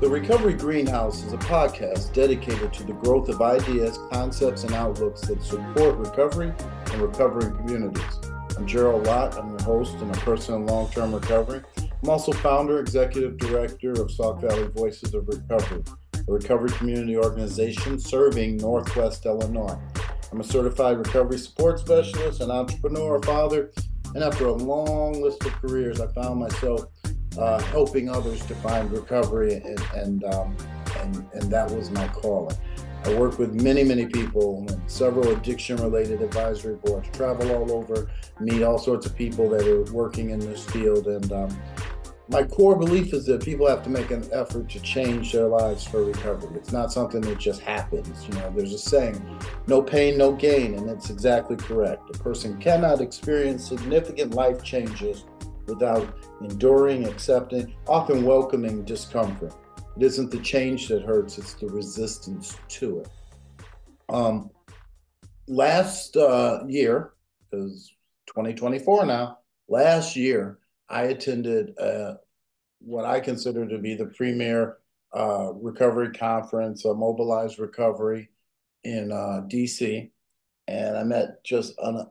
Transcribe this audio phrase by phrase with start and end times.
[0.00, 5.22] The Recovery Greenhouse is a podcast dedicated to the growth of ideas, concepts, and outlooks
[5.22, 6.52] that support recovery
[6.92, 8.20] and recovering communities.
[8.56, 9.36] I'm Gerald Lott.
[9.36, 11.62] I'm your host and a person in long term recovery.
[11.76, 15.82] I'm also founder, executive director of Sauk Valley Voices of Recovery,
[16.14, 19.76] a recovery community organization serving Northwest Illinois.
[20.30, 23.72] I'm a certified recovery support specialist, an entrepreneur, father,
[24.14, 26.86] and after a long list of careers, I found myself
[27.38, 30.56] uh, helping others to find recovery, and and, um,
[31.00, 32.56] and and that was my calling.
[33.04, 37.08] I work with many, many people and several addiction-related advisory boards.
[37.12, 41.32] Travel all over, meet all sorts of people that are working in this field, and
[41.32, 41.62] um,
[42.30, 45.84] my core belief is that people have to make an effort to change their lives
[45.84, 46.56] for recovery.
[46.56, 48.26] It's not something that just happens.
[48.26, 49.24] You know, there's a saying,
[49.66, 52.02] no pain, no gain, and it's exactly correct.
[52.14, 55.24] A person cannot experience significant life changes
[55.68, 59.54] without enduring, accepting, often welcoming discomfort.
[59.96, 63.08] It isn't the change that hurts, it's the resistance to it.
[64.08, 64.50] Um,
[65.46, 67.12] last uh, year,
[67.50, 67.92] because
[68.26, 69.38] 2024 now,
[69.68, 72.14] last year, I attended uh,
[72.80, 74.78] what I consider to be the premier
[75.14, 78.30] uh, recovery conference, uh, Mobilize Recovery
[78.84, 80.10] in uh, DC.
[80.66, 82.06] And I met just an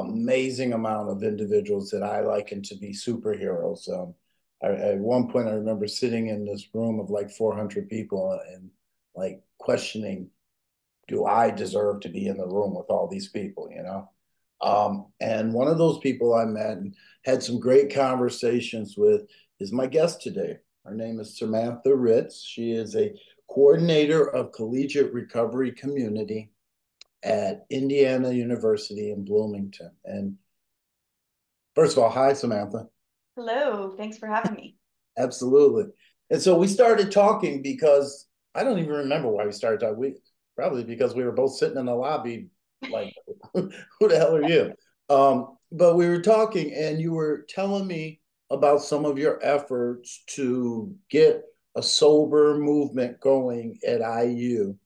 [0.00, 3.88] amazing amount of individuals that I liken to be superheroes.
[3.92, 4.14] Um,
[4.62, 8.70] I, at one point, I remember sitting in this room of like 400 people and
[9.14, 10.30] like questioning,
[11.08, 14.10] do I deserve to be in the room with all these people, you know?
[14.60, 19.22] Um, and one of those people I met and had some great conversations with
[19.60, 20.58] is my guest today.
[20.84, 22.42] Her name is Samantha Reitz.
[22.44, 23.12] She is a
[23.48, 26.50] coordinator of collegiate recovery community
[27.22, 29.90] at Indiana University in Bloomington.
[30.04, 30.36] And
[31.74, 32.86] first of all, hi, Samantha.
[33.36, 33.94] Hello.
[33.96, 34.76] Thanks for having me.
[35.18, 35.84] Absolutely.
[36.30, 39.98] And so we started talking because I don't even remember why we started talking.
[39.98, 40.14] We
[40.56, 42.48] probably because we were both sitting in the lobby,
[42.90, 43.14] like,
[43.54, 43.70] who
[44.00, 44.72] the hell are you?
[45.08, 48.20] Um, but we were talking, and you were telling me
[48.50, 51.42] about some of your efforts to get
[51.76, 54.76] a sober movement going at IU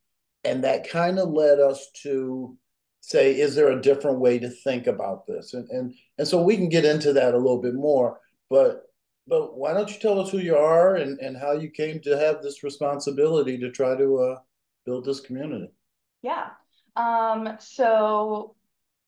[0.44, 2.56] and that kind of led us to
[3.00, 5.54] say is there a different way to think about this?
[5.54, 8.82] And and and so we can get into that a little bit more but
[9.26, 12.18] but why don't you tell us who you are and and how you came to
[12.18, 14.38] have this responsibility to try to uh,
[14.84, 15.70] build this community?
[16.20, 16.48] Yeah.
[16.96, 18.56] Um so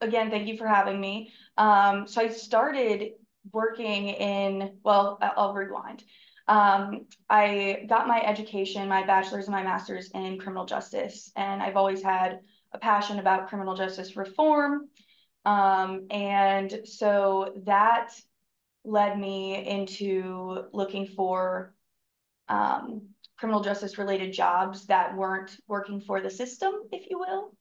[0.00, 1.32] again thank you for having me.
[1.58, 3.12] Um so i started
[3.52, 6.04] working in well i'll rewind
[6.48, 11.76] um, I got my education, my bachelor's and my master's in criminal justice, and I've
[11.76, 12.40] always had
[12.72, 14.88] a passion about criminal justice reform.
[15.44, 18.10] Um, and so that
[18.84, 21.74] led me into looking for
[22.48, 27.54] um, criminal justice related jobs that weren't working for the system, if you will,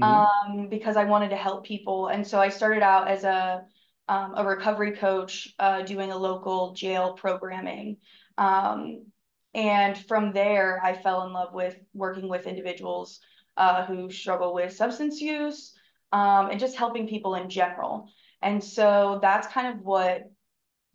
[0.00, 0.02] mm-hmm.
[0.02, 2.08] um, because I wanted to help people.
[2.08, 3.64] And so I started out as a
[4.10, 7.98] um, a recovery coach uh, doing a local jail programming.
[8.40, 9.06] Um,
[9.54, 13.20] and from there, I fell in love with working with individuals
[13.56, 15.74] uh, who struggle with substance use
[16.12, 18.08] um, and just helping people in general.
[18.42, 20.22] And so that's kind of what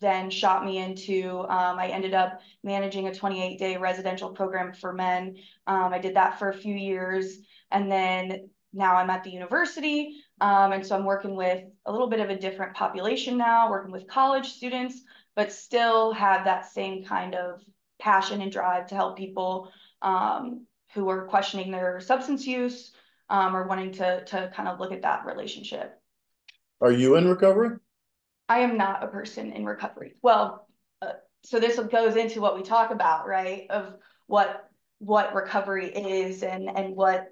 [0.01, 4.91] then shot me into um, i ended up managing a 28 day residential program for
[4.91, 7.37] men um, i did that for a few years
[7.71, 12.09] and then now i'm at the university um, and so I'm working with a little
[12.09, 15.01] bit of a different population now, working with college students,
[15.35, 17.61] but still have that same kind of
[17.99, 22.91] passion and drive to help people um, who are questioning their substance use
[23.29, 25.99] um, or wanting to, to kind of look at that relationship.
[26.81, 27.77] Are you in recovery?
[28.47, 30.15] I am not a person in recovery.
[30.21, 30.67] Well,
[31.01, 31.13] uh,
[31.43, 33.65] so this goes into what we talk about, right?
[33.69, 33.95] Of
[34.27, 34.69] what
[34.99, 37.27] what recovery is and and what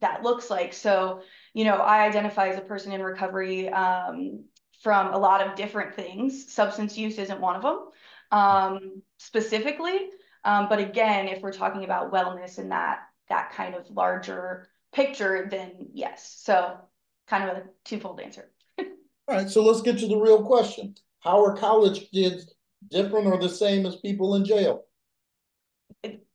[0.00, 0.72] that looks like.
[0.72, 1.22] So,
[1.54, 4.44] you know, I identify as a person in recovery um,
[4.80, 6.52] from a lot of different things.
[6.52, 7.88] Substance use isn't one of them
[8.30, 10.08] um, specifically.
[10.44, 15.48] Um, but again, if we're talking about wellness and that that kind of larger picture,
[15.50, 16.36] then yes.
[16.40, 16.78] So
[17.26, 18.50] kind of a twofold answer.
[18.78, 18.86] All
[19.28, 20.94] right, so let's get to the real question.
[21.20, 22.54] How are college kids
[22.90, 24.84] different or the same as people in jail?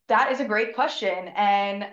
[0.10, 1.30] That is a great question.
[1.30, 1.88] And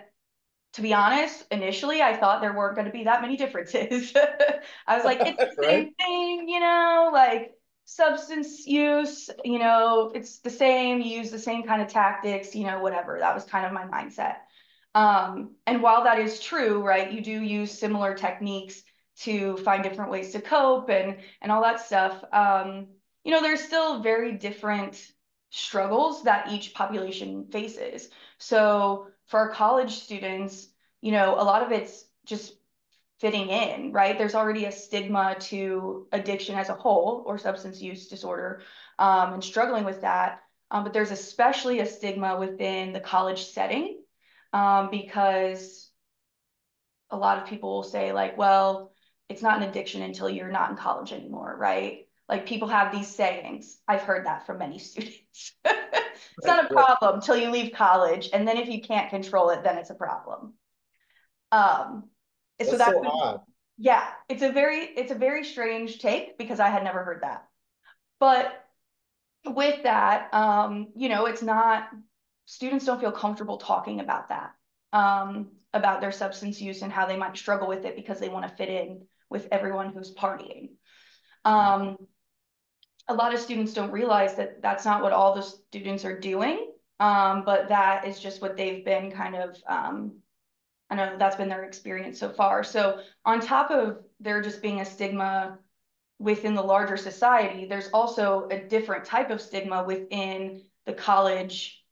[0.73, 4.13] to be honest, initially I thought there weren't going to be that many differences.
[4.87, 5.67] I was like, it's the right?
[5.67, 7.51] same thing, you know, like
[7.85, 12.65] substance use, you know, it's the same, you use the same kind of tactics, you
[12.65, 13.19] know, whatever.
[13.19, 14.35] That was kind of my mindset.
[14.95, 18.81] Um, and while that is true, right, you do use similar techniques
[19.19, 22.23] to find different ways to cope and and all that stuff.
[22.33, 22.87] Um,
[23.23, 25.01] you know, there's still very different
[25.49, 28.09] struggles that each population faces.
[28.37, 30.67] So for our college students,
[30.99, 32.53] you know, a lot of it's just
[33.19, 34.17] fitting in, right?
[34.17, 38.61] There's already a stigma to addiction as a whole or substance use disorder
[38.99, 40.41] um, and struggling with that.
[40.69, 44.01] Um, but there's especially a stigma within the college setting
[44.51, 45.89] um, because
[47.09, 48.91] a lot of people will say, like, well,
[49.29, 52.07] it's not an addiction until you're not in college anymore, right?
[52.31, 53.77] Like people have these sayings.
[53.89, 55.53] I've heard that from many students.
[55.65, 58.29] it's not a problem until you leave college.
[58.31, 60.53] And then if you can't control it, then it's a problem.
[61.51, 62.05] Um,
[62.63, 63.41] so that's so odd.
[63.77, 67.47] Yeah, it's a very it's a very strange take because I had never heard that.
[68.19, 68.53] But
[69.45, 71.89] with that, um, you know, it's not
[72.45, 74.51] students don't feel comfortable talking about that,
[74.93, 78.47] um, about their substance use and how they might struggle with it because they want
[78.47, 80.69] to fit in with everyone who's partying.
[81.43, 81.97] Um,
[83.07, 86.71] a lot of students don't realize that that's not what all the students are doing,
[86.99, 90.13] um, but that is just what they've been kind of, um,
[90.89, 92.63] I know that's been their experience so far.
[92.63, 95.57] So on top of there just being a stigma
[96.19, 101.83] within the larger society, there's also a different type of stigma within the college,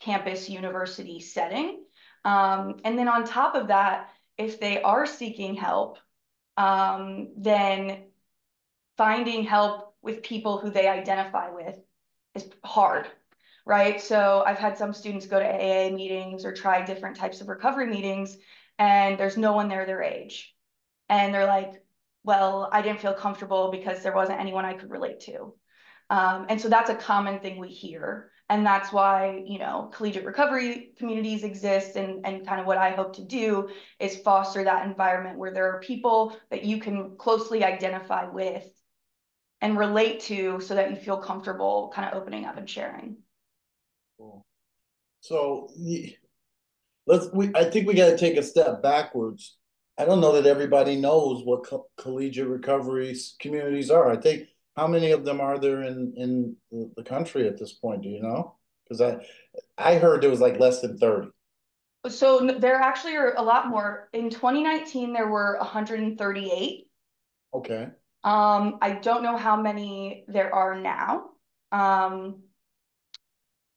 [0.00, 1.84] campus, university setting.
[2.24, 5.98] Um, and then on top of that, if they are seeking help,
[6.56, 8.04] um, then
[8.96, 11.76] finding help with people who they identify with
[12.34, 13.06] is hard,
[13.66, 14.00] right?
[14.00, 17.88] So I've had some students go to AA meetings or try different types of recovery
[17.88, 18.38] meetings,
[18.78, 20.54] and there's no one there their age.
[21.08, 21.82] And they're like,
[22.24, 25.54] well, I didn't feel comfortable because there wasn't anyone I could relate to.
[26.08, 28.30] Um, and so that's a common thing we hear.
[28.48, 31.96] And that's why, you know, collegiate recovery communities exist.
[31.96, 33.68] And, and kind of what I hope to do
[33.98, 38.64] is foster that environment where there are people that you can closely identify with
[39.66, 43.16] and relate to so that you feel comfortable kind of opening up and sharing.
[44.16, 44.46] Cool.
[45.20, 45.68] So
[47.04, 49.56] let's we I think we got to take a step backwards.
[49.98, 54.08] I don't know that everybody knows what co collegiate recovery communities are.
[54.08, 54.46] I think
[54.76, 56.56] how many of them are there in in
[56.96, 58.02] the country at this point?
[58.02, 58.54] Do you know?
[58.84, 59.26] Because I
[59.76, 61.30] I heard there was like less than thirty.
[62.08, 64.08] So there actually are a lot more.
[64.12, 66.86] In 2019, there were 138.
[67.52, 67.88] Okay.
[68.26, 71.26] Um, I don't know how many there are now.
[71.70, 72.42] Um,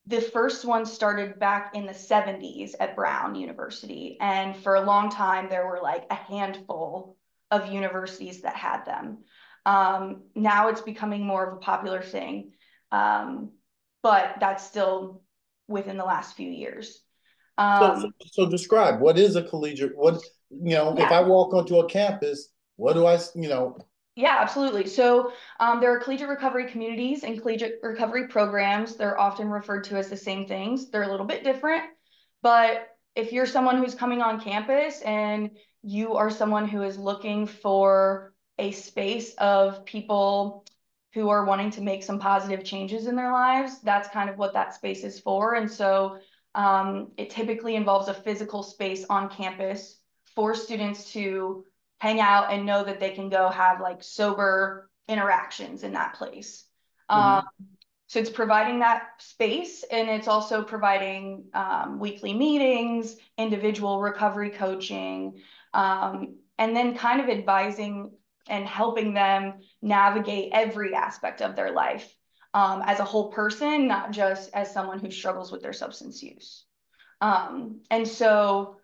[0.08, 4.18] the first one started back in the 70s at Brown University.
[4.20, 7.16] And for a long time, there were like a handful
[7.52, 9.20] of universities that had them.
[9.68, 12.54] Um, now it's becoming more of a popular thing,
[12.92, 13.52] um,
[14.02, 15.22] but that's still
[15.68, 17.04] within the last few years.
[17.60, 19.96] Um, so, so, describe what is a collegiate?
[19.96, 21.06] What you know, yeah.
[21.06, 23.78] if I walk onto a campus, what do I, you know?
[24.20, 24.86] Yeah, absolutely.
[24.88, 25.32] So
[25.62, 28.98] um, there are collegiate recovery communities and collegiate recovery programs.
[28.98, 30.90] They're often referred to as the same things.
[30.90, 31.84] They're a little bit different,
[32.42, 35.52] but if you're someone who's coming on campus and
[35.84, 40.66] you are someone who is looking for a space of people
[41.14, 44.52] who are wanting to make some positive changes in their lives, that's kind of what
[44.52, 45.56] that space is for.
[45.56, 46.18] And so
[46.56, 49.98] um, it typically involves a physical space on campus
[50.36, 51.64] for students to
[52.00, 56.66] hang out and know that they can go have like sober interactions in that place.
[57.10, 57.40] Mm-hmm.
[57.40, 57.48] Um,
[58.08, 65.42] so it's providing that space and it's also providing um, weekly meetings, individual recovery coaching,
[65.76, 68.12] um, and then kind of advising
[68.48, 72.12] and helping them navigate every aspect of their life
[72.56, 76.66] um, as a whole person, not just as someone who struggles with their substance use.
[77.22, 78.79] Um, and so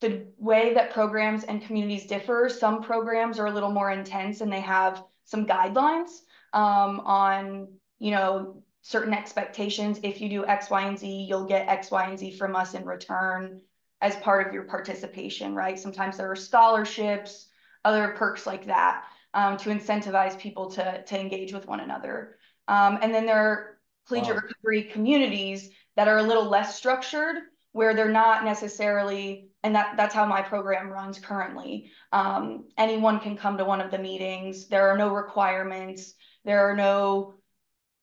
[0.00, 4.52] the way that programs and communities differ, some programs are a little more intense and
[4.52, 6.20] they have some guidelines
[6.52, 10.00] um, on, you know, certain expectations.
[10.02, 12.74] If you do X, Y, and Z, you'll get X, Y, and Z from us
[12.74, 13.60] in return
[14.00, 15.78] as part of your participation, right?
[15.78, 17.48] Sometimes there are scholarships,
[17.84, 19.04] other perks like that
[19.34, 22.36] um, to incentivize people to, to engage with one another.
[22.68, 23.78] Um, and then there are
[24.08, 24.42] collegiate wow.
[24.42, 27.36] recovery communities that are a little less structured
[27.72, 31.90] where they're not necessarily and that that's how my program runs currently.
[32.12, 34.68] Um, anyone can come to one of the meetings.
[34.68, 36.14] There are no requirements.
[36.44, 37.34] There are no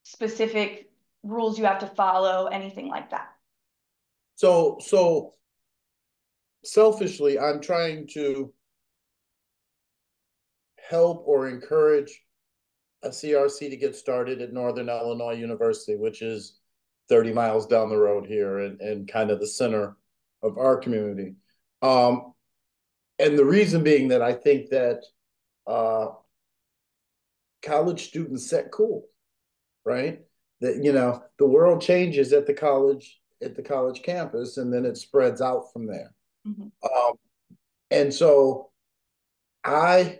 [0.03, 0.91] specific
[1.23, 3.29] rules you have to follow anything like that.
[4.35, 5.33] So so
[6.65, 8.51] selfishly i'm trying to
[10.89, 12.23] help or encourage
[13.03, 16.57] a crc to get started at northern illinois university which is
[17.09, 19.95] 30 miles down the road here and, and kind of the center
[20.43, 21.35] of our community.
[21.81, 22.33] Um,
[23.19, 25.03] and the reason being that I think that
[25.65, 26.07] uh,
[27.63, 29.05] college students set cool,
[29.85, 30.21] right?
[30.61, 34.85] that you know the world changes at the college at the college campus and then
[34.85, 36.13] it spreads out from there
[36.47, 36.63] mm-hmm.
[36.63, 37.13] um,
[37.91, 38.69] and so
[39.63, 40.19] i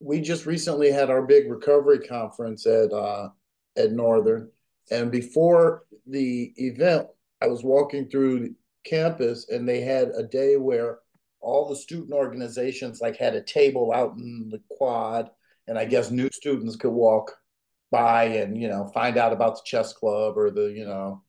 [0.00, 3.28] we just recently had our big recovery conference at uh,
[3.76, 4.50] at northern
[4.90, 7.06] and before the event
[7.42, 10.98] i was walking through campus and they had a day where
[11.40, 15.30] all the student organizations like had a table out in the quad
[15.66, 17.36] and i guess new students could walk
[17.90, 21.22] by and you know find out about the chess club or the you know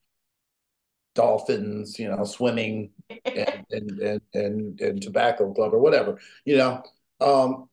[1.13, 2.91] dolphins you know swimming
[3.25, 6.81] and and, and and, and tobacco club or whatever you know?
[7.19, 7.67] Um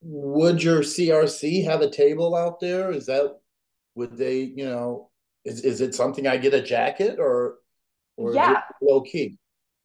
[0.00, 2.92] would your crc have a table out there?
[2.92, 3.38] Is that
[3.94, 5.10] would they you know
[5.44, 7.56] is, is it something i get a jacket or
[8.18, 9.38] or yeah low key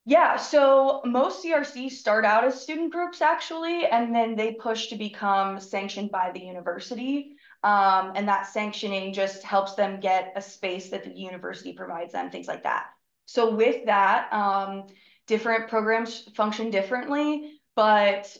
[0.06, 4.96] yeah, so most CRCs start out as student groups actually, and then they push to
[4.96, 7.36] become sanctioned by the university.
[7.62, 12.30] Um, and that sanctioning just helps them get a space that the university provides them,
[12.30, 12.88] things like that.
[13.24, 14.88] So with that, um,
[15.26, 18.36] different programs function differently, but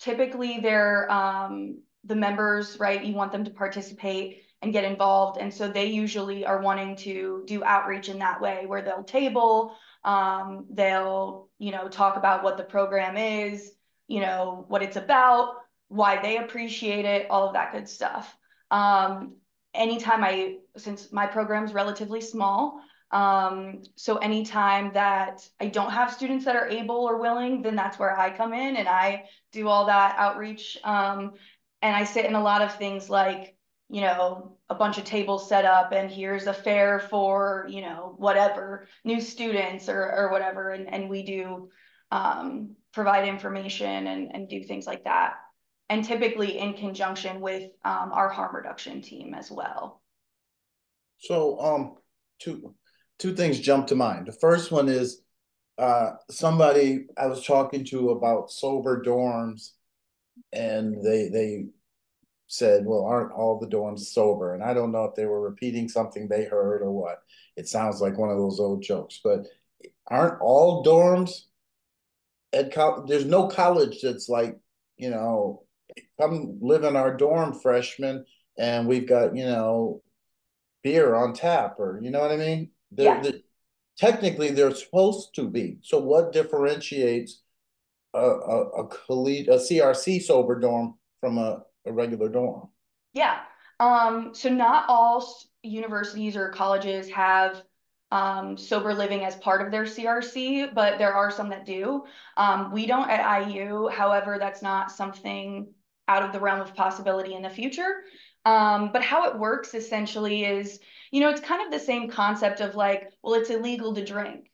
[0.00, 3.04] typically they're um, the members, right?
[3.04, 5.38] You want them to participate and get involved.
[5.38, 9.76] And so they usually are wanting to do outreach in that way where they'll table,
[10.04, 13.72] um, they'll, you know, talk about what the program is,
[14.08, 15.56] you know, what it's about,
[15.88, 18.34] why they appreciate it, all of that good stuff.
[18.70, 19.36] Um,
[19.74, 26.44] anytime I, since my program's relatively small, um, so anytime that I don't have students
[26.46, 29.86] that are able or willing, then that's where I come in and I do all
[29.86, 30.78] that outreach.
[30.82, 31.32] Um,
[31.82, 33.55] and I sit in a lot of things like,
[33.88, 38.14] you know, a bunch of tables set up and here's a fair for, you know,
[38.18, 40.70] whatever, new students or, or whatever.
[40.70, 41.70] And, and we do
[42.10, 45.34] um, provide information and, and do things like that
[45.88, 50.02] and typically in conjunction with um, our harm reduction team as well.
[51.18, 51.94] So, um,
[52.40, 52.74] two
[53.18, 54.26] two things jump to mind.
[54.26, 55.22] The first one is
[55.78, 59.70] uh, somebody I was talking to about sober dorms,
[60.52, 61.66] and they they
[62.46, 65.88] said, "Well, aren't all the dorms sober?" And I don't know if they were repeating
[65.88, 67.22] something they heard or what.
[67.56, 69.46] It sounds like one of those old jokes, but
[70.08, 71.42] aren't all dorms
[72.52, 74.58] at co- there's no college that's like
[74.96, 75.64] you know
[76.20, 78.24] come live in our dorm, freshmen,
[78.58, 80.02] and we've got you know
[80.82, 82.70] beer on tap, or you know what I mean.
[82.92, 83.22] They're, yeah.
[83.22, 83.40] They're,
[83.98, 85.78] technically, they're supposed to be.
[85.82, 87.42] So, what differentiates
[88.14, 92.68] a a, a, collegiate, a CRC sober dorm from a, a regular dorm?
[93.12, 93.40] Yeah.
[93.78, 95.26] Um, so not all
[95.62, 97.62] universities or colleges have
[98.10, 102.04] um, sober living as part of their CRC, but there are some that do.
[102.36, 103.88] Um, we don't at IU.
[103.88, 105.72] However, that's not something
[106.08, 108.02] out of the realm of possibility in the future.
[108.44, 110.78] Um, but how it works essentially is,
[111.10, 114.50] you know, it's kind of the same concept of like, well, it's illegal to drink.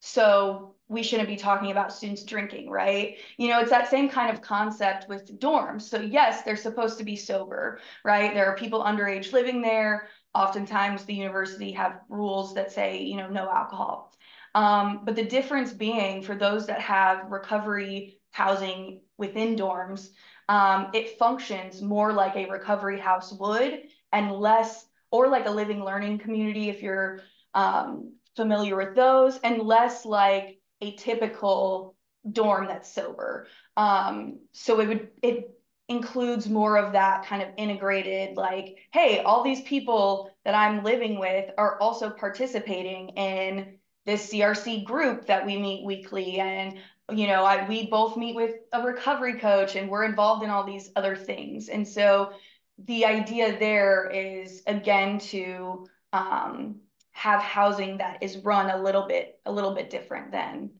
[0.00, 3.16] So we shouldn't be talking about students drinking, right?
[3.38, 5.82] You know, it's that same kind of concept with dorms.
[5.82, 8.34] So yes, they're supposed to be sober, right?
[8.34, 10.08] There are people underage living there.
[10.34, 14.12] Oftentimes the university have rules that say, you know, no alcohol.
[14.54, 20.10] Um, but the difference being for those that have recovery housing within dorms,
[20.48, 25.82] um, it functions more like a recovery house would and less, or like a living
[25.82, 27.22] learning community if you're
[27.54, 31.94] um, familiar with those, and less like a typical
[32.30, 33.46] dorm that's sober.
[33.76, 35.50] Um, so it would, it
[35.88, 41.18] includes more of that kind of integrated, like, hey, all these people that I'm living
[41.18, 46.78] with are also participating in this CRC group that we meet weekly and
[47.12, 50.64] you know, I we both meet with a recovery coach and we're involved in all
[50.64, 51.68] these other things.
[51.68, 52.32] And so
[52.78, 56.76] the idea there is again to um,
[57.14, 60.70] have housing that is run a little bit a little bit different than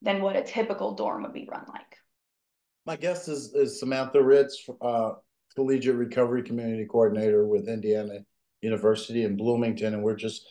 [0.00, 1.96] than what a typical dorm would be run like.
[2.86, 5.14] My guest is, is Samantha Reitz, uh,
[5.54, 8.20] collegiate recovery community coordinator with Indiana
[8.60, 10.46] University in Bloomington, and we're just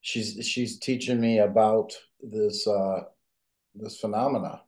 [0.00, 3.00] she's she's teaching me about this uh,
[3.74, 4.62] this phenomena.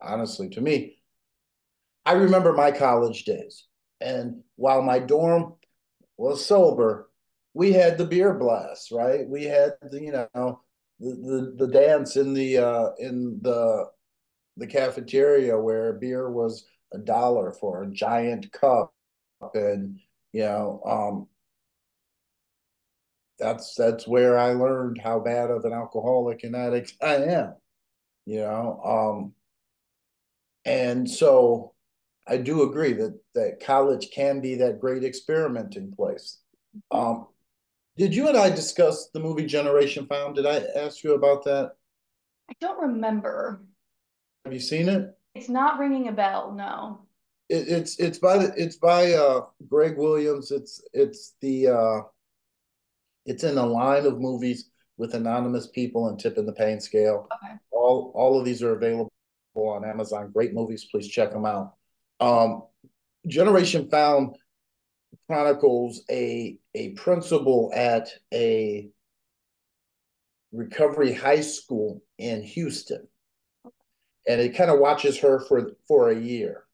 [0.00, 0.96] Honestly, to me,
[2.04, 3.66] I remember my college days,
[4.00, 5.54] and while my dorm
[6.16, 7.08] was sober,
[7.54, 9.28] we had the beer blast, right?
[9.28, 10.60] We had the, you know
[11.00, 13.86] the, the, the dance in the uh, in the
[14.56, 18.92] the cafeteria where beer was a dollar for a giant cup,
[19.54, 19.98] and
[20.32, 21.28] you know um,
[23.38, 27.54] that's that's where I learned how bad of an alcoholic and addict I am
[28.26, 29.32] you know um
[30.64, 31.72] and so
[32.26, 36.38] i do agree that that college can be that great experimenting place
[36.90, 37.26] um
[37.96, 40.36] Did you and I discuss the movie Generation Found?
[40.36, 41.72] Did I ask you about that?
[42.50, 43.62] I don't remember.
[44.44, 45.16] Have you seen it?
[45.34, 47.00] It's not ringing a bell, no.
[47.48, 50.50] It, it's it's by the, it's by uh, Greg Williams.
[50.50, 52.00] It's it's the uh,
[53.26, 57.28] it's in a line of movies with anonymous people and Tipping the Pain Scale.
[57.32, 57.54] Okay.
[57.70, 59.12] All all of these are available
[59.54, 60.30] on Amazon.
[60.32, 60.86] Great movies.
[60.90, 61.74] Please check them out.
[62.20, 62.62] Um,
[63.26, 64.36] Generation Found
[65.26, 68.88] chronicles a a principal at a
[70.52, 73.06] recovery high school in Houston.
[74.28, 76.64] And it kind of watches her for for a year.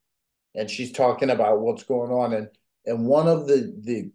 [0.55, 2.49] And she's talking about what's going on and
[2.85, 4.11] and one of the the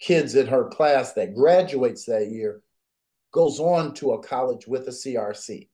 [0.00, 2.62] kids in her class that graduates that year
[3.32, 5.68] goes on to a college with a CRC.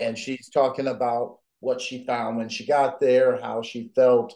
[0.00, 4.34] And she's talking about what she found when she got there, how she felt.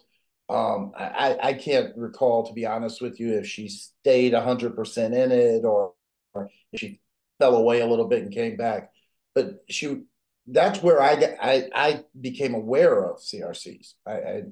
[0.52, 5.32] Um, I, I can't recall, to be honest with you, if she stayed 100% in
[5.32, 5.94] it or,
[6.34, 7.00] or if she
[7.38, 8.90] fell away a little bit and came back.
[9.34, 10.02] But she,
[10.46, 13.94] that's where I, I, I became aware of CRCs.
[14.06, 14.42] I, I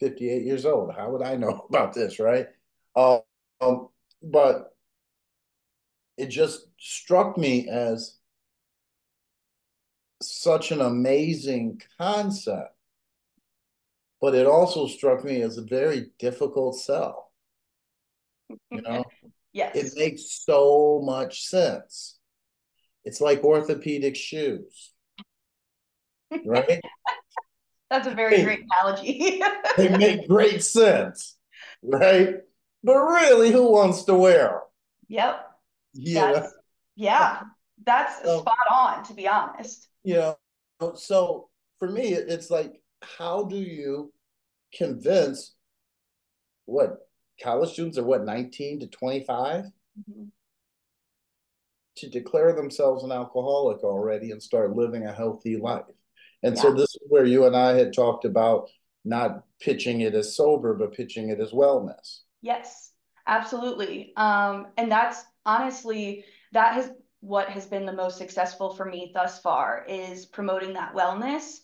[0.00, 0.92] 58 years old.
[0.94, 2.48] How would I know about this, right?
[2.96, 3.88] Um,
[4.20, 4.74] but
[6.16, 8.16] it just struck me as
[10.20, 12.76] such an amazing concept,
[14.22, 17.32] but it also struck me as a very difficult sell.
[18.70, 19.04] You know,
[19.52, 22.18] yes, it makes so much sense.
[23.04, 24.92] It's like orthopedic shoes,
[26.46, 26.80] right?
[27.90, 29.42] That's a very great analogy.
[29.76, 31.36] they make great sense,
[31.82, 32.36] right?
[32.82, 34.60] But really, who wants to wear them?
[35.08, 35.50] Yep.
[35.94, 36.32] Yeah.
[36.32, 36.54] That's,
[36.94, 37.40] yeah.
[37.84, 39.88] That's so, spot on, to be honest.
[40.04, 40.34] Yeah.
[40.80, 44.12] You know, so for me, it's like, how do you
[44.74, 45.54] convince
[46.66, 47.08] what
[47.42, 50.24] college students are what 19 to 25 mm-hmm.
[51.96, 55.84] to declare themselves an alcoholic already and start living a healthy life?
[56.42, 56.62] And yeah.
[56.62, 58.68] so this is where you and I had talked about
[59.04, 62.20] not pitching it as sober, but pitching it as wellness.
[62.40, 62.92] Yes,
[63.26, 64.12] absolutely.
[64.16, 69.38] Um, and that's honestly, that has what has been the most successful for me thus
[69.40, 71.58] far is promoting that wellness.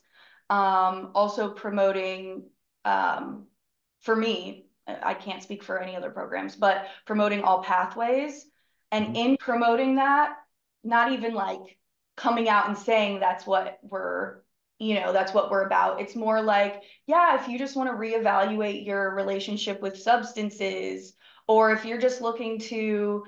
[0.50, 2.44] Um, also promoting,
[2.84, 3.46] um,
[4.00, 8.46] for me, I can't speak for any other programs, but promoting all pathways.
[8.90, 9.16] And mm-hmm.
[9.16, 10.36] in promoting that,
[10.84, 11.78] not even like
[12.16, 14.38] coming out and saying that's what we're
[14.78, 17.96] you know that's what we're about it's more like yeah if you just want to
[17.96, 21.14] reevaluate your relationship with substances
[21.46, 23.24] or if you're just looking to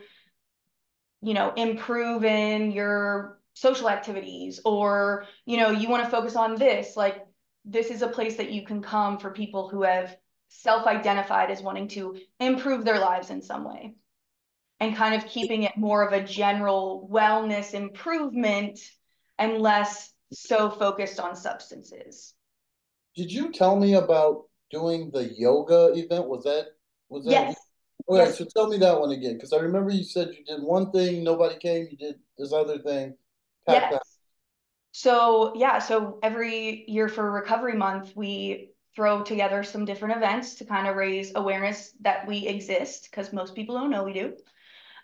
[1.22, 6.54] you know improve in your social activities or you know you want to focus on
[6.54, 7.18] this like
[7.66, 10.16] this is a place that you can come for people who have
[10.48, 13.94] self-identified as wanting to improve their lives in some way
[14.80, 18.80] and kind of keeping it more of a general wellness improvement
[19.38, 22.32] and less so focused on substances.
[23.14, 26.28] Did you tell me about doing the yoga event?
[26.28, 26.68] Was that
[27.10, 27.32] was that?
[27.32, 27.56] Yes.
[28.08, 28.38] Okay, yes.
[28.38, 31.22] so tell me that one again, because I remember you said you did one thing,
[31.22, 31.86] nobody came.
[31.90, 33.14] You did this other thing.
[33.72, 34.18] Yes.
[34.92, 40.64] So yeah, so every year for Recovery Month, we throw together some different events to
[40.64, 44.36] kind of raise awareness that we exist, because most people don't know we do,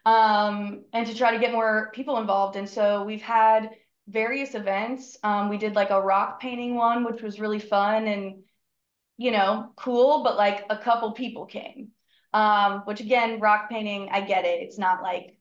[0.05, 2.57] um, and to try to get more people involved.
[2.57, 3.70] And so we've had
[4.09, 5.16] various events.
[5.22, 8.42] Um, we did like a rock painting one, which was really fun and,
[9.16, 11.88] you know, cool, but like a couple people came.
[12.33, 14.61] Um, which again, rock painting, I get it.
[14.61, 15.38] It's not like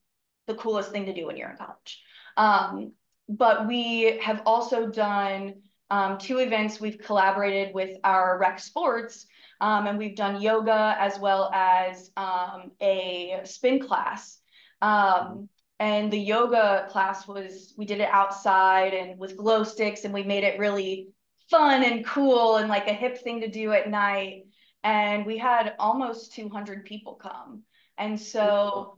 [0.48, 2.02] the coolest thing to do when you're in college.
[2.38, 2.94] Um,
[3.28, 5.56] but we have also done
[5.90, 6.80] um, two events.
[6.80, 9.26] We've collaborated with our rec sports
[9.62, 14.40] um, and we've done yoga as well as um, a spin class.
[14.82, 20.14] Um, and the yoga class was we did it outside and with glow sticks and
[20.14, 21.10] we made it really
[21.50, 24.44] fun and cool and like a hip thing to do at night
[24.84, 27.64] and we had almost 200 people come
[27.98, 28.98] and so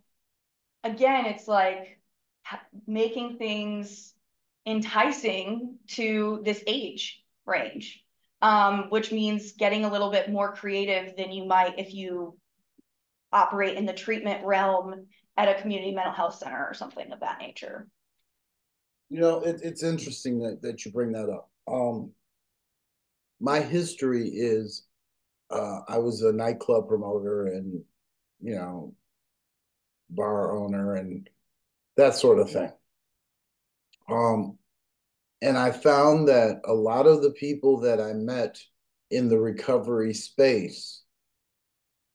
[0.83, 1.99] again it's like
[2.85, 4.13] making things
[4.67, 8.03] enticing to this age range
[8.41, 12.37] um, which means getting a little bit more creative than you might if you
[13.31, 17.39] operate in the treatment realm at a community mental health center or something of that
[17.39, 17.87] nature.
[19.09, 21.49] You know, it, it's interesting that, that you bring that up.
[21.67, 22.11] Um,
[23.39, 24.85] my history is
[25.49, 27.81] uh, I was a nightclub promoter and,
[28.41, 28.93] you know,
[30.09, 31.29] bar owner and
[31.95, 32.71] that sort of thing.
[34.09, 34.57] Um,
[35.41, 38.59] and I found that a lot of the people that I met
[39.11, 41.03] in the recovery space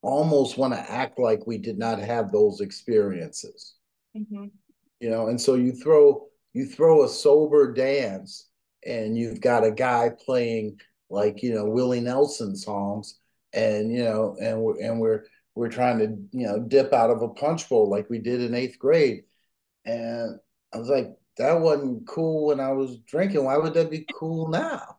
[0.03, 3.75] almost want to act like we did not have those experiences.
[4.17, 4.47] Mm-hmm.
[5.01, 8.49] You know, and so you throw you throw a sober dance
[8.85, 10.79] and you've got a guy playing
[11.09, 13.19] like, you know, Willie Nelson songs
[13.53, 15.25] and you know, and we're and we're
[15.55, 18.55] we're trying to, you know, dip out of a punch bowl like we did in
[18.55, 19.25] eighth grade.
[19.85, 20.39] And
[20.75, 23.45] I was like, that wasn't cool when I was drinking.
[23.45, 24.99] Why would that be cool now?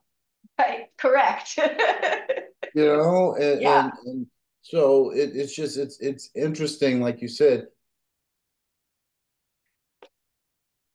[0.57, 1.57] Right, correct.
[2.75, 3.85] you know, and, yeah.
[3.85, 4.27] and, and
[4.61, 7.67] so it, it's just it's it's interesting, like you said.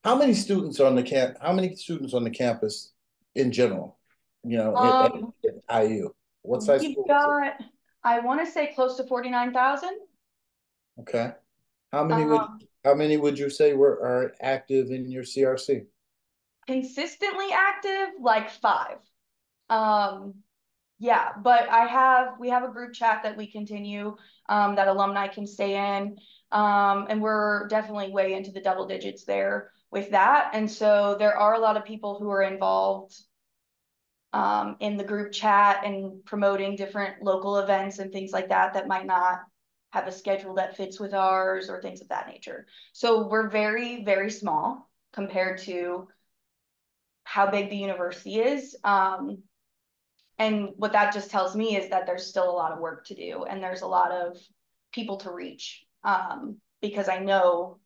[0.05, 1.37] How many students on the camp?
[1.41, 2.93] How many students on the campus
[3.35, 3.99] in general?
[4.45, 6.11] You know, um, at, at IU.
[6.43, 6.81] What size?
[6.81, 7.55] We've got,
[8.03, 9.99] I want to say, close to forty nine thousand.
[11.01, 11.33] Okay.
[11.93, 12.41] How many um, would
[12.89, 15.85] how many would you say were are active in your CRC?
[16.67, 18.97] Consistently active, like five.
[19.69, 20.37] Um,
[20.99, 24.17] yeah, but I have we have a group chat that we continue
[24.49, 26.17] um, that alumni can stay in,
[26.51, 30.53] um, and we're definitely way into the double digits there with that.
[30.55, 33.15] And so there are a lot of people who are involved
[34.33, 38.89] um, in the group chat and promoting different local events and things like that that
[38.89, 39.41] might not
[39.91, 42.67] have a schedule that fits with ours or things of that nature.
[42.93, 46.09] So we're very very small compared to
[47.25, 48.77] how big the university is.
[48.85, 49.43] Um,
[50.39, 53.15] and what that just tells me is that there's still a lot of work to
[53.15, 54.39] do and there's a lot of
[54.93, 57.79] people to reach um, because I know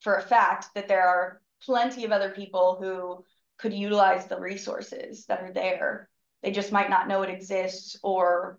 [0.00, 3.24] for a fact that there are plenty of other people who
[3.58, 6.08] could utilize the resources that are there.
[6.42, 8.58] They just might not know it exists or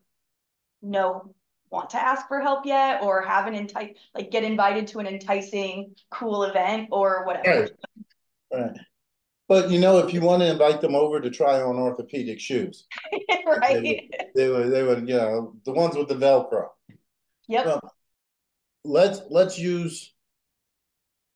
[0.82, 1.34] know
[1.70, 5.08] want to ask for help yet or have an entice like get invited to an
[5.08, 7.70] enticing cool event or whatever.
[8.52, 8.62] Right.
[8.62, 8.78] right.
[9.48, 12.86] But you know, if you want to invite them over to try on orthopedic shoes,
[13.46, 13.82] right?
[13.82, 16.68] They, they would, they would, you know, the ones with the Velcro.
[17.48, 17.80] Yep.
[18.84, 20.14] Let's let's use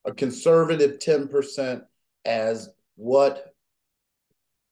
[0.06, 1.84] a conservative ten percent
[2.26, 3.54] as what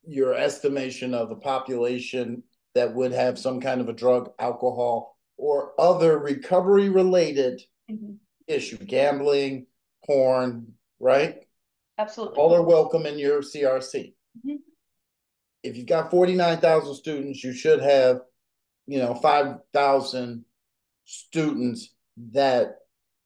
[0.06, 2.43] your estimation of the population
[2.76, 8.15] that would have some kind of a drug, alcohol, or other recovery related mm-hmm.
[8.45, 9.65] issue, gambling,
[10.06, 11.38] porn, right?
[11.97, 12.38] Absolutely.
[12.38, 14.13] All are welcome in your CRC.
[14.38, 14.56] Mm-hmm.
[15.63, 18.19] If you've got 49,000 students, you should have,
[18.86, 20.45] you know, 5,000
[21.06, 21.93] students
[22.32, 22.75] that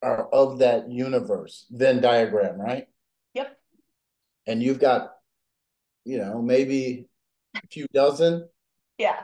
[0.04, 2.86] are of that universe, Venn diagram, right?
[3.34, 3.58] Yep.
[4.45, 5.13] And you've got,
[6.06, 7.08] you know, maybe
[7.56, 8.47] a few dozen.
[8.99, 9.19] Yeah.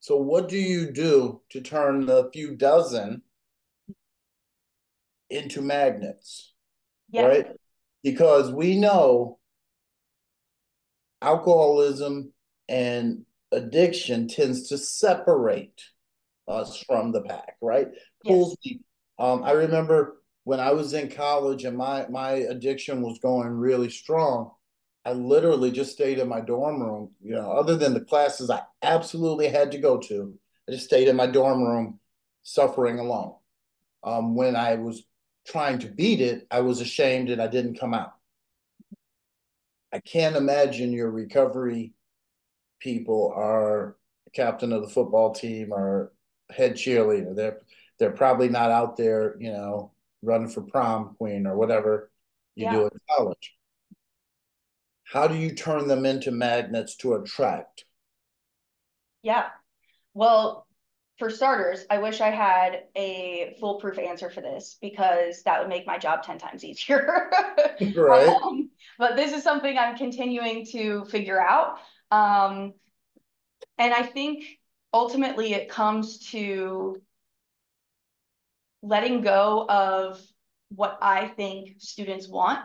[0.00, 3.22] So what do you do to turn the few dozen
[5.28, 6.50] into magnets?
[7.10, 7.26] yeah.
[7.26, 7.46] right?
[8.02, 9.38] Because we know
[11.22, 12.32] alcoholism
[12.68, 15.82] and addiction tends to separate
[16.48, 17.88] us from the pack, right?
[18.24, 18.74] Pulls yes.
[18.74, 18.80] me.
[19.18, 23.90] Um, I remember when I was in college and my my addiction was going really
[23.90, 24.52] strong.
[25.04, 27.10] I literally just stayed in my dorm room.
[27.22, 30.34] You know, other than the classes I absolutely had to go to,
[30.68, 31.98] I just stayed in my dorm room,
[32.42, 33.34] suffering alone.
[34.02, 35.04] Um, when I was
[35.46, 38.12] trying to beat it, I was ashamed and I didn't come out.
[39.92, 41.92] I can't imagine your recovery
[42.78, 43.96] people are
[44.32, 46.12] captain of the football team or
[46.50, 47.34] head cheerleader.
[47.34, 47.58] They're
[47.98, 52.10] they're probably not out there, you know, running for prom queen or whatever
[52.54, 52.72] you yeah.
[52.72, 53.54] do in college.
[55.12, 57.84] How do you turn them into magnets to attract?
[59.22, 59.48] Yeah.
[60.14, 60.66] Well,
[61.18, 65.86] for starters, I wish I had a foolproof answer for this because that would make
[65.86, 67.30] my job 10 times easier.
[67.96, 68.36] right.
[68.42, 71.78] Um, but this is something I'm continuing to figure out.
[72.10, 72.74] Um,
[73.78, 74.44] and I think
[74.92, 77.00] ultimately it comes to
[78.82, 80.20] letting go of
[80.74, 82.60] what I think students want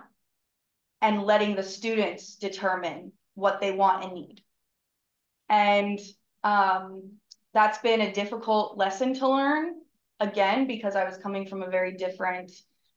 [1.06, 4.42] and letting the students determine what they want and need.
[5.50, 6.00] And
[6.44, 7.12] um,
[7.54, 9.76] that's been a difficult lesson to learn
[10.20, 12.52] again because I was coming from a very different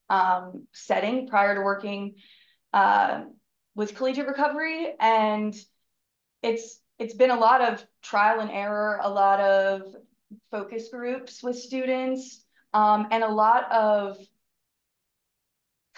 [0.08, 2.14] um, setting prior to working
[2.72, 3.24] uh,
[3.74, 5.54] with collegiate recovery, and
[6.42, 9.82] it's it's been a lot of trial and error, a lot of
[10.50, 12.42] focus groups with students,
[12.72, 14.16] um, and a lot of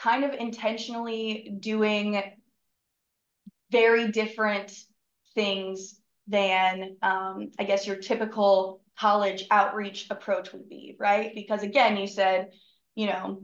[0.03, 2.23] kind of intentionally doing
[3.71, 4.73] very different
[5.35, 11.33] things than um, I guess your typical college outreach approach would be, right?
[11.35, 12.51] Because again, you said,
[12.95, 13.43] you know,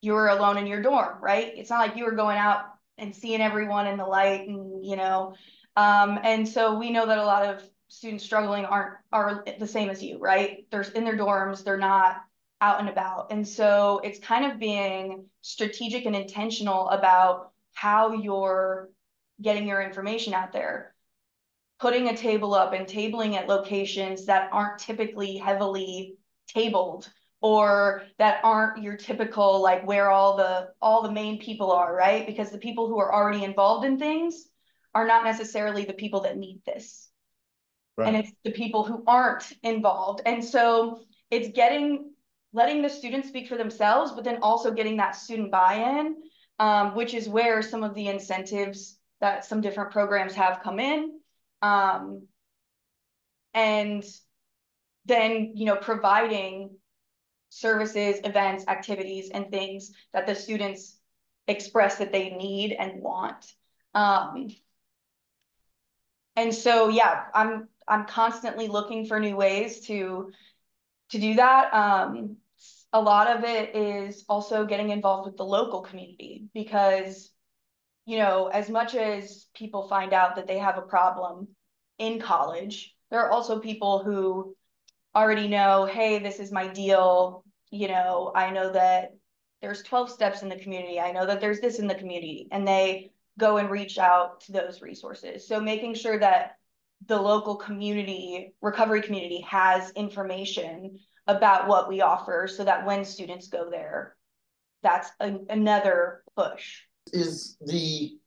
[0.00, 1.52] you were alone in your dorm, right?
[1.56, 2.64] It's not like you were going out
[2.96, 5.34] and seeing everyone in the light and, you know,
[5.76, 9.88] um, and so we know that a lot of students struggling aren't are the same
[9.88, 10.66] as you, right?
[10.70, 12.16] They're in their dorms, they're not
[12.60, 13.30] out and about.
[13.30, 18.90] And so it's kind of being strategic and intentional about how you're
[19.40, 20.94] getting your information out there.
[21.80, 26.16] Putting a table up and tabling at locations that aren't typically heavily
[26.48, 27.08] tabled
[27.40, 32.26] or that aren't your typical like where all the all the main people are, right?
[32.26, 34.48] Because the people who are already involved in things
[34.92, 37.08] are not necessarily the people that need this.
[37.96, 38.08] Right.
[38.08, 40.22] And it's the people who aren't involved.
[40.26, 42.07] And so it's getting
[42.52, 46.16] letting the students speak for themselves, but then also getting that student buy-in,
[46.58, 51.18] um, which is where some of the incentives that some different programs have come in.
[51.62, 52.26] Um,
[53.54, 54.04] and
[55.06, 56.70] then, you know, providing
[57.50, 60.98] services, events, activities, and things that the students
[61.46, 63.52] express that they need and want.
[63.94, 64.48] Um,
[66.36, 70.30] and so, yeah, I'm I'm constantly looking for new ways to
[71.10, 71.72] to do that.
[71.72, 72.36] Um,
[72.92, 77.30] a lot of it is also getting involved with the local community because,
[78.06, 81.48] you know, as much as people find out that they have a problem
[81.98, 84.56] in college, there are also people who
[85.14, 87.44] already know, hey, this is my deal.
[87.70, 89.12] You know, I know that
[89.60, 91.00] there's 12 steps in the community.
[91.00, 94.52] I know that there's this in the community, and they go and reach out to
[94.52, 95.46] those resources.
[95.46, 96.57] So making sure that
[97.06, 103.48] the local community, recovery community has information about what we offer so that when students
[103.48, 104.16] go there,
[104.82, 106.82] that's a, another push.
[107.12, 108.18] Is the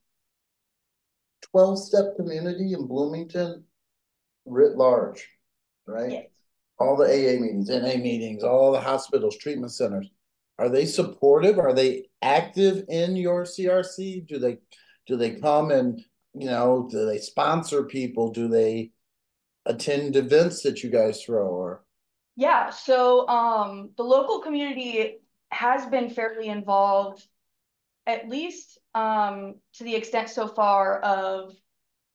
[1.51, 3.63] 12 step community in Bloomington
[4.45, 5.27] writ large,
[5.85, 6.11] right?
[6.11, 6.25] Yes.
[6.79, 10.09] All the AA meetings, NA meetings, all the hospitals, treatment centers,
[10.57, 11.59] are they supportive?
[11.59, 14.27] Are they active in your CRC?
[14.27, 14.57] Do they
[15.07, 18.31] do they come and you know do they sponsor people?
[18.31, 18.91] Do they
[19.65, 21.83] attend events that you guys throw or
[22.35, 25.19] yeah, so um, the local community
[25.51, 27.25] has been fairly involved,
[28.07, 31.53] at least um, to the extent so far of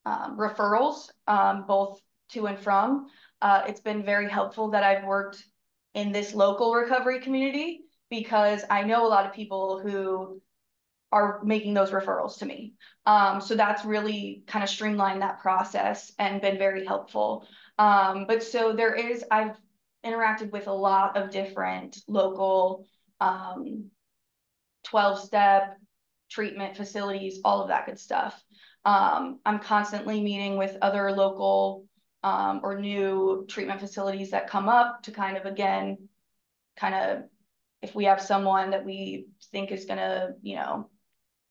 [0.06, 2.00] um, referrals, um, both
[2.30, 3.06] to and from.
[3.42, 5.44] Uh, it's been very helpful that I've worked
[5.94, 10.40] in this local recovery community because I know a lot of people who
[11.12, 12.74] are making those referrals to me.
[13.06, 17.46] Um, so that's really kind of streamlined that process and been very helpful.
[17.78, 19.56] Um, but so there is, I've
[20.04, 22.86] interacted with a lot of different local
[23.20, 23.90] um,
[24.84, 25.76] 12 step
[26.30, 28.42] treatment facilities, all of that good stuff.
[28.84, 31.86] Um, I'm constantly meeting with other local
[32.22, 36.08] um, or new treatment facilities that come up to kind of, again,
[36.76, 37.24] kind of,
[37.82, 40.88] if we have someone that we think is going to, you know,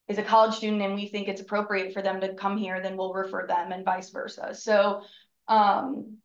[0.08, 2.96] is a college student and we think it's appropriate for them to come here, then
[2.96, 4.54] we'll refer them and vice versa.
[4.54, 5.02] So
[5.48, 6.18] um,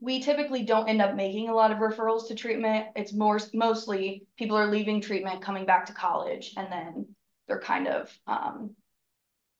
[0.00, 2.86] we typically don't end up making a lot of referrals to treatment.
[2.96, 7.06] It's more mostly people are leaving treatment, coming back to college, and then
[7.46, 8.74] they're kind of um,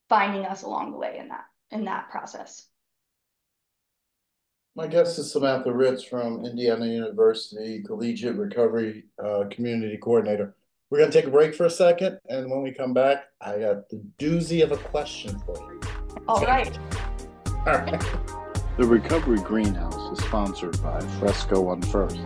[0.08, 2.68] finding us along the way in that in that process.
[4.74, 10.54] My guest is Samantha Reitz from Indiana University Collegiate Recovery uh, Community Coordinator.
[10.88, 13.58] We're going to take a break for a second, and when we come back, I
[13.58, 15.80] got the doozy of a question for you.
[16.28, 16.78] All right.
[17.66, 18.00] All right.
[18.78, 22.20] The Recovery Greenhouse is sponsored by Fresco on First,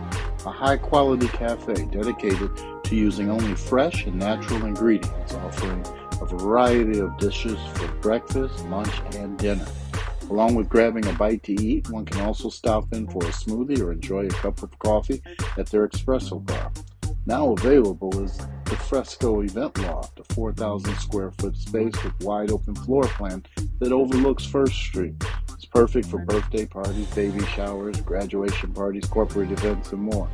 [0.45, 2.51] a high quality cafe dedicated
[2.83, 5.83] to using only fresh and natural ingredients, offering
[6.21, 9.65] a variety of dishes for breakfast, lunch, and dinner.
[10.29, 13.81] Along with grabbing a bite to eat, one can also stop in for a smoothie
[13.81, 15.23] or enjoy a cup of coffee
[15.57, 16.71] at their espresso bar.
[17.27, 22.73] Now available is the Fresco Event Loft, a 4,000 square foot space with wide open
[22.73, 23.45] floor plan
[23.79, 25.13] that overlooks First Street.
[25.53, 30.27] It's perfect for birthday parties, baby showers, graduation parties, corporate events, and more.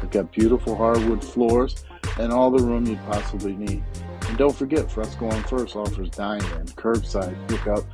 [0.00, 1.84] They've got beautiful hardwood floors
[2.18, 3.84] and all the room you'd possibly need.
[4.22, 7.84] And don't forget, Fresco on First offers dine-in, curbside pickup,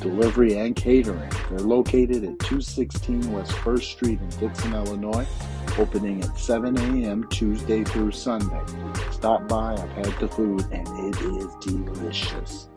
[0.00, 1.30] delivery, and catering.
[1.50, 5.26] They're located at 216 West First Street in Dixon, Illinois,
[5.78, 7.28] opening at 7 a.m.
[7.28, 8.62] Tuesday through Sunday.
[9.10, 12.68] Stop by, I've had the food, and it is delicious.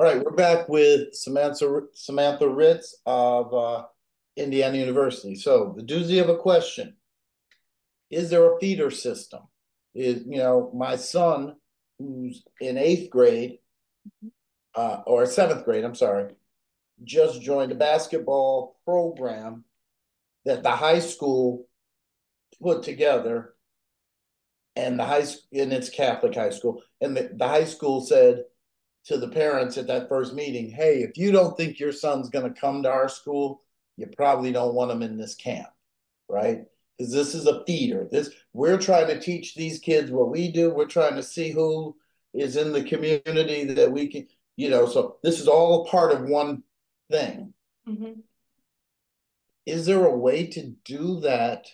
[0.00, 3.84] All right, we're back with Samantha Samantha Reitz of uh,
[4.34, 5.34] Indiana University.
[5.34, 6.96] So the doozy of a question:
[8.08, 9.40] Is there a feeder system?
[9.94, 11.56] Is you know my son,
[11.98, 13.58] who's in eighth grade,
[14.74, 15.84] uh, or seventh grade?
[15.84, 16.34] I'm sorry,
[17.02, 19.64] just joined a basketball program
[20.44, 21.66] that the high school
[22.62, 23.54] put together
[24.76, 28.44] and the high school, and it's Catholic high school, and the, the high school said
[29.06, 32.52] to the parents at that first meeting, hey, if you don't think your son's going
[32.52, 33.62] to come to our school,
[33.96, 35.68] you probably don't want him in this camp,
[36.28, 36.64] right?
[37.00, 38.06] Because this is a feeder.
[38.10, 40.68] This we're trying to teach these kids what we do.
[40.68, 41.96] We're trying to see who
[42.34, 44.84] is in the community that we can, you know.
[44.84, 46.62] So this is all a part of one
[47.10, 47.54] thing.
[47.88, 48.20] Mm-hmm.
[49.64, 51.68] Is there a way to do that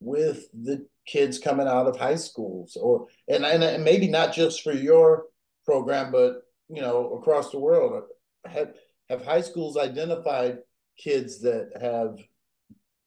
[0.00, 4.72] with the kids coming out of high schools, or and and maybe not just for
[4.72, 5.28] your
[5.64, 8.02] program, but you know across the world?
[8.44, 8.74] Have
[9.08, 10.58] have high schools identified
[10.98, 12.18] kids that have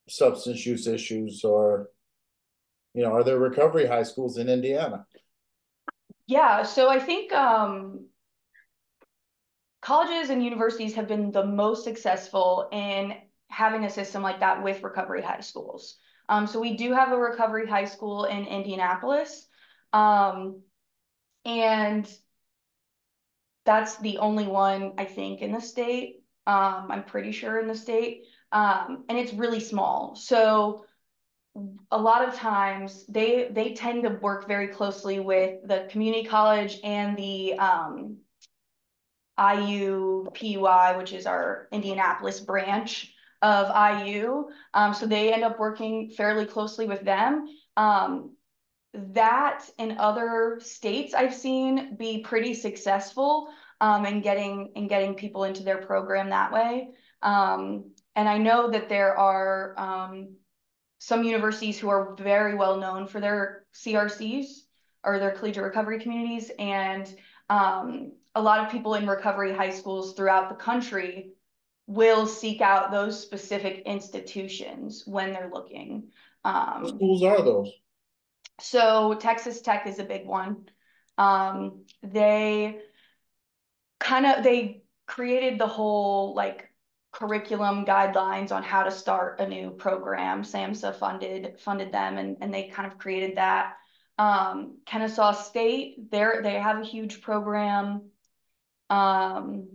[0.08, 1.90] substance use issues, or
[2.94, 5.06] you know, are there recovery high schools in Indiana?
[6.26, 8.08] Yeah, so I think um,
[9.82, 13.14] colleges and universities have been the most successful in
[13.50, 15.98] having a system like that with recovery high schools.
[16.30, 19.48] Um, so we do have a recovery high school in Indianapolis.
[19.94, 20.62] Um,
[21.46, 22.10] and
[23.66, 26.24] that's the only one I think in the state.
[26.46, 28.24] Um, I'm pretty sure in the state.
[28.52, 30.16] Um, and it's really small.
[30.16, 30.86] So
[31.92, 36.80] a lot of times they they tend to work very closely with the community college
[36.84, 38.18] and the um,
[39.40, 43.68] IU PUI, which is our Indianapolis branch of
[44.06, 44.48] IU.
[44.74, 47.48] Um, so they end up working fairly closely with them.
[47.76, 48.36] Um,
[48.94, 55.44] that in other states I've seen be pretty successful um, in getting in getting people
[55.44, 56.90] into their program that way.
[57.22, 60.30] Um, and I know that there are um,
[60.98, 64.48] some universities who are very well known for their CRCs
[65.04, 66.50] or their collegiate recovery communities.
[66.58, 67.08] And
[67.48, 71.34] um, a lot of people in recovery high schools throughout the country
[71.86, 76.08] will seek out those specific institutions when they're looking.
[76.44, 77.72] Um, what schools are those?
[78.60, 80.66] So Texas Tech is a big one.
[81.20, 82.80] Um, they
[84.00, 86.72] kind of they created the whole like
[87.18, 90.44] curriculum guidelines on how to start a new program.
[90.44, 93.74] SAMHSA funded funded them and, and they kind of created that.
[94.20, 98.12] Um, Kennesaw State, they they have a huge program.
[98.90, 99.70] Um,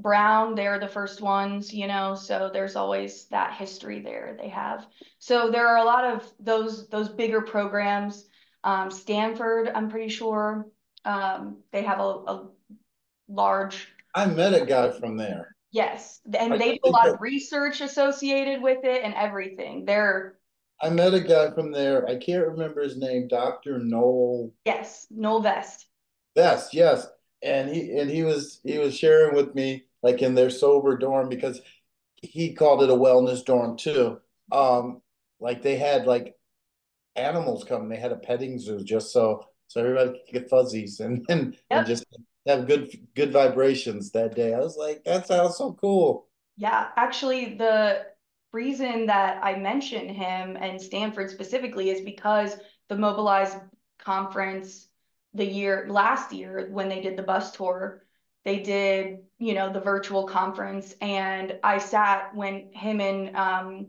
[0.00, 4.84] Brown, they're the first ones, you know, so there's always that history there they have.
[5.20, 8.26] So there are a lot of those those bigger programs.
[8.64, 10.66] Um, Stanford, I'm pretty sure,
[11.04, 12.48] um, they have a, a
[13.28, 15.54] large I met a guy from there.
[15.70, 19.84] Yes, and they do a lot of research associated with it and everything.
[19.86, 20.38] They're.
[20.80, 22.06] I met a guy from there.
[22.06, 23.28] I can't remember his name.
[23.28, 24.52] Doctor Noel.
[24.66, 25.86] Yes, Noel Vest.
[26.36, 27.06] Vest, yes,
[27.42, 31.28] and he and he was he was sharing with me like in their sober dorm
[31.28, 31.60] because
[32.16, 34.18] he called it a wellness dorm too.
[34.50, 35.00] Um,
[35.40, 36.34] like they had like
[37.16, 37.88] animals come.
[37.88, 41.62] They had a petting zoo just so so everybody could get fuzzies and and, yep.
[41.70, 42.04] and just
[42.46, 44.54] have good good vibrations that day.
[44.54, 46.28] I was like, that sounds so cool.
[46.56, 48.06] Yeah, actually, the
[48.52, 52.56] reason that I mention him and Stanford specifically is because
[52.88, 53.54] the Mobilize
[53.98, 54.88] conference
[55.34, 58.02] the year last year when they did the bus tour,
[58.44, 63.86] they did you know the virtual conference, and I sat when him and um,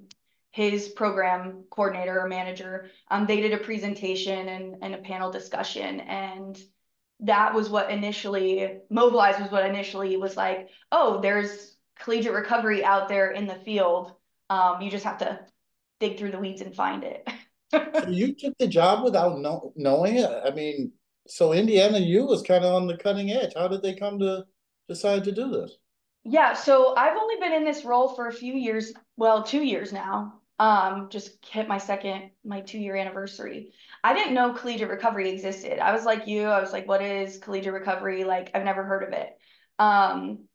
[0.52, 6.00] his program coordinator or manager, um, they did a presentation and, and a panel discussion
[6.02, 6.62] and
[7.24, 13.08] that was what initially mobilized was what initially was like oh there's collegiate recovery out
[13.08, 14.14] there in the field.
[14.50, 15.40] Um, you just have to
[16.00, 17.28] dig through the weeds and find it.
[17.74, 20.30] So you took the job without know, knowing it?
[20.30, 20.92] I mean
[21.28, 23.54] so indiana u was kind of on the cutting edge.
[23.56, 24.44] How did they come to
[24.88, 25.76] decide to do this?
[26.24, 29.92] Yeah so i've only been in this role for a few years well two years
[29.92, 33.74] now um, just hit my second, my two year anniversary.
[34.04, 35.80] I didn't know collegiate recovery existed.
[35.80, 38.24] I was like you, I was like, what is collegiate recovery?
[38.24, 39.30] Like, I've never heard of it.
[39.80, 40.46] Um,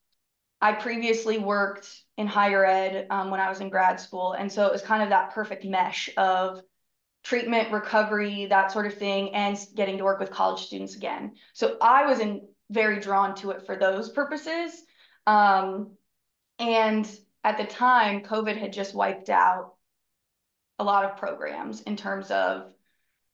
[0.61, 4.33] I previously worked in higher ed um, when I was in grad school.
[4.33, 6.61] And so it was kind of that perfect mesh of
[7.23, 11.35] treatment, recovery, that sort of thing, and getting to work with college students again.
[11.53, 14.73] So I was in very drawn to it for those purposes.
[15.27, 15.93] Um,
[16.59, 17.09] and
[17.45, 19.75] at the time, COVID had just wiped out
[20.79, 22.73] a lot of programs in terms of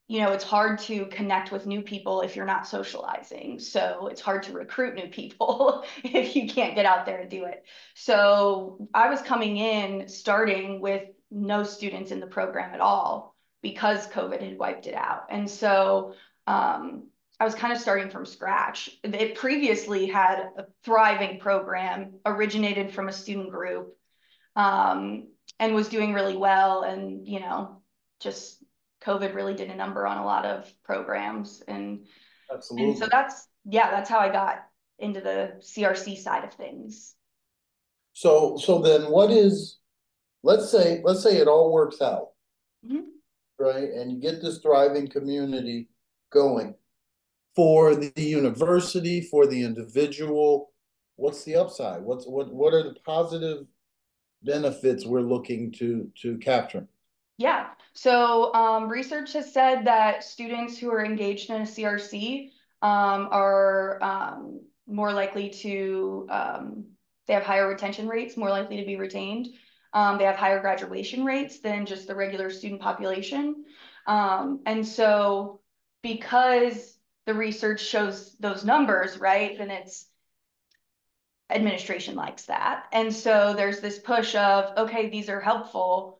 [0.06, 3.58] you know it's hard to connect with new people if you're not socializing.
[3.58, 7.44] So it's hard to recruit new people if you can't get out there and do
[7.44, 7.64] it.
[7.94, 14.06] So i was coming in starting with no students in the program at all because
[14.08, 15.24] covid had wiped it out.
[15.30, 16.14] And so
[16.46, 17.08] um,
[17.40, 18.90] i was kind of starting from scratch.
[19.02, 23.96] It previously had a thriving program originated from a student group.
[24.54, 25.28] Um,
[25.58, 27.80] and was doing really well and you know
[28.20, 28.64] just
[29.04, 32.06] COVID really did a number on a lot of programs and,
[32.52, 32.90] Absolutely.
[32.90, 34.64] and so that's, yeah, that's how I got
[34.98, 37.14] into the CRC side of things.
[38.12, 39.78] So, so then what is,
[40.42, 42.28] let's say, let's say it all works out.
[42.86, 43.04] Mhm.
[43.58, 45.88] Right, and you get this thriving community
[46.32, 46.74] going.
[47.54, 50.72] For the university, for the individual,
[51.14, 52.02] what's the upside?
[52.02, 53.66] What's, what, what are the positive
[54.44, 56.86] benefits we're looking to, to capture?
[57.36, 62.50] Yeah, so um, research has said that students who are engaged in a CRC
[62.82, 66.84] um, are um, more likely to, um,
[67.26, 69.48] they have higher retention rates, more likely to be retained.
[69.92, 73.64] Um, they have higher graduation rates than just the regular student population.
[74.06, 75.60] Um, and so
[76.02, 80.06] because the research shows those numbers, right, then it's
[81.50, 82.86] administration likes that.
[82.92, 86.18] And so there's this push of, okay, these are helpful.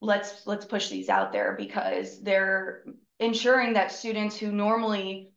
[0.00, 2.84] Let's let's push these out there because they're
[3.18, 5.30] ensuring that students who normally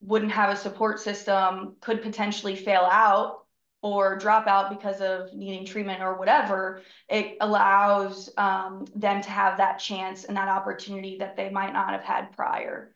[0.00, 3.44] wouldn't have a support system could potentially fail out
[3.82, 9.56] or drop out because of needing treatment or whatever, it allows um, them to have
[9.56, 12.94] that chance and that opportunity that they might not have had prior.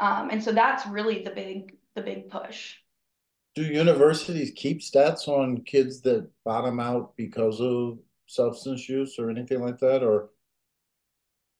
[0.00, 2.76] Um, and so that's really the big the big push.
[3.54, 9.60] Do universities keep stats on kids that bottom out because of substance use or anything
[9.60, 10.30] like that, or?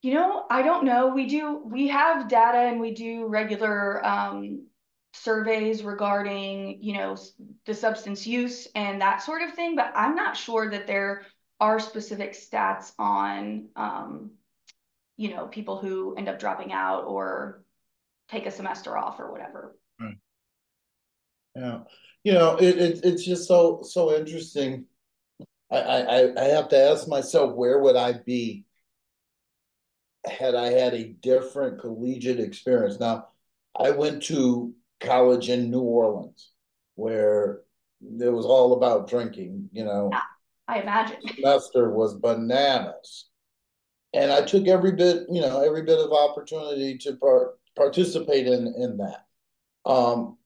[0.02, 1.08] You know, I don't know.
[1.08, 4.66] We do, we have data and we do regular um,
[5.14, 7.16] surveys regarding, you know,
[7.64, 11.22] the substance use and that sort of thing, but I'm not sure that there
[11.60, 14.32] are specific stats on, um,
[15.16, 17.62] you know, people who end up dropping out or
[18.28, 19.76] take a semester off or whatever.
[21.56, 21.80] Yeah,
[22.24, 24.86] you know, it, it it's just so so interesting.
[25.70, 28.64] I, I I have to ask myself, where would I be
[30.24, 32.98] had I had a different collegiate experience?
[32.98, 33.28] Now,
[33.78, 36.50] I went to college in New Orleans,
[36.94, 37.60] where
[38.02, 40.10] it was all about drinking, you know.
[40.12, 40.20] Yeah,
[40.68, 41.16] I imagine.
[41.34, 43.28] Semester was bananas.
[44.12, 48.72] And I took every bit, you know, every bit of opportunity to par- participate in
[48.78, 49.26] in that.
[49.84, 50.38] Um,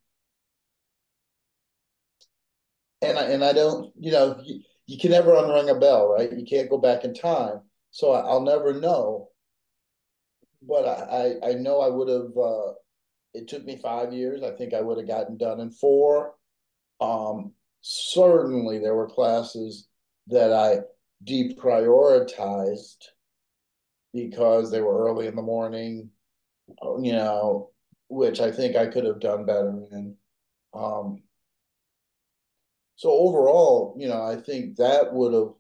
[3.03, 6.33] and I, and I don't, you know, you, you can never unring a bell, right?
[6.33, 7.61] You can't go back in time.
[7.91, 9.29] So I, will never know.
[10.63, 12.73] But I, I, I know I would have, uh,
[13.35, 14.43] it took me five years.
[14.43, 16.35] I think I would have gotten done in four.
[17.01, 19.89] Um, certainly there were classes
[20.27, 20.79] that I
[21.25, 23.05] deprioritized
[24.13, 26.11] because they were early in the morning,
[27.01, 27.71] you know,
[28.09, 30.17] which I think I could have done better in.
[30.75, 31.23] Um,
[32.99, 35.53] so overall, you know, I think that would have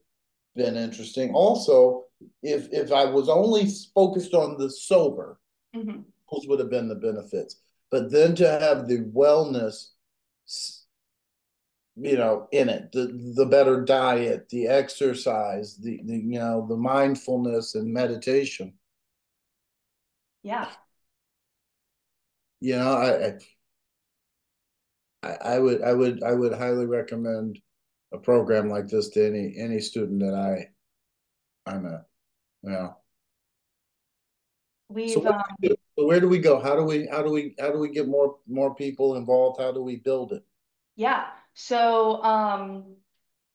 [0.57, 1.32] been interesting.
[1.34, 2.07] Also,
[2.43, 5.39] if if I was only focused on the sober,
[5.72, 6.05] Mhm.
[6.32, 7.61] those would have been the benefits.
[7.93, 9.91] But then to have the wellness,
[11.95, 16.76] you know, in it, the the better diet, the exercise, the, the you know, the
[16.76, 18.74] mindfulness and meditation.
[20.43, 20.68] Yeah.
[22.61, 23.39] You know, I, I
[25.23, 27.59] I, I would I would I would highly recommend
[28.12, 30.69] a program like this to any any student that I
[31.71, 32.05] I'm a
[32.62, 32.89] yeah.
[34.89, 36.61] We've So, um, so where do we go?
[36.61, 39.61] How do we how do we how do we get more more people involved?
[39.61, 40.45] How do we build it?
[40.97, 41.27] yeah.
[41.55, 42.97] So um,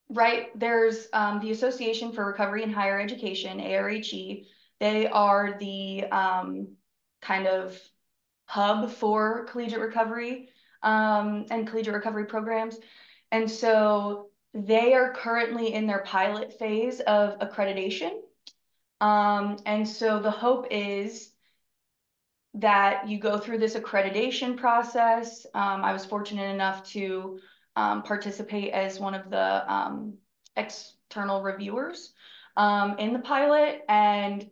[0.09, 4.45] right there's um, the Association for Recovery in Higher Education, ARHE.
[4.79, 6.75] They are the um,
[7.21, 7.79] kind of
[8.45, 10.49] hub for collegiate recovery
[10.83, 12.77] um, and collegiate recovery programs.
[13.31, 18.11] And so they are currently in their pilot phase of accreditation.
[19.01, 21.31] Um, and so the hope is
[22.53, 25.45] that you go through this accreditation process.
[25.55, 27.39] Um, I was fortunate enough to
[27.75, 30.13] um, participate as one of the um,
[30.55, 32.13] external reviewers
[32.55, 33.81] um, in the pilot.
[33.89, 34.47] And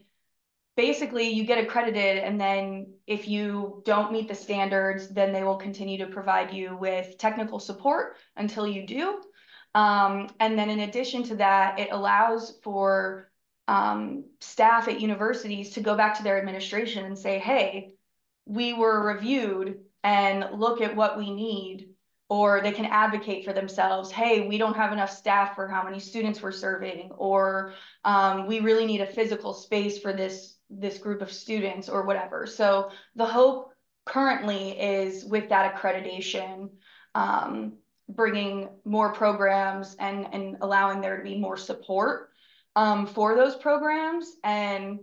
[0.75, 5.57] basically you get accredited and then if you don't meet the standards, then they will
[5.57, 9.21] continue to provide you with technical support until you do.
[9.75, 13.29] Um, and then in addition to that, it allows for
[13.67, 17.93] um, staff at universities to go back to their administration and say, hey,
[18.45, 21.89] we were reviewed and look at what we need
[22.29, 25.99] or they can advocate for themselves hey we don't have enough staff for how many
[25.99, 31.21] students we're serving or um, we really need a physical space for this this group
[31.21, 32.45] of students or whatever.
[32.45, 33.71] So the hope
[34.05, 36.69] currently is with that accreditation,
[37.13, 37.73] um,
[38.09, 42.29] bringing more programs and, and allowing there to be more support
[42.75, 44.35] um, for those programs.
[44.43, 44.99] And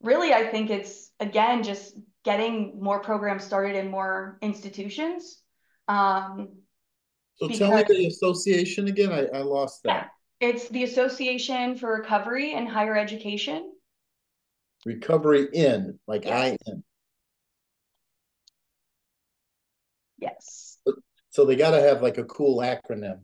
[0.00, 5.40] really, I think it's again just getting more programs started in more institutions.
[5.88, 6.50] Um,
[7.36, 9.12] so tell me the association again.
[9.12, 10.10] I, I lost that.
[10.40, 13.72] Yeah, it's the Association for Recovery and Higher Education.
[14.84, 16.56] Recovery in, like yes.
[16.66, 16.84] I in.
[20.18, 20.78] Yes.
[21.30, 23.20] So they got to have like a cool acronym.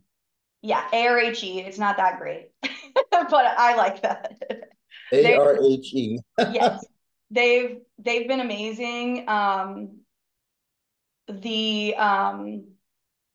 [0.63, 1.67] Yeah, ARHE.
[1.67, 2.67] It's not that great, but
[3.13, 4.33] I like that.
[5.13, 6.19] ARHE.
[6.53, 6.85] yes,
[7.31, 9.29] they've they've been amazing.
[9.29, 10.01] Um,
[11.29, 12.67] the um,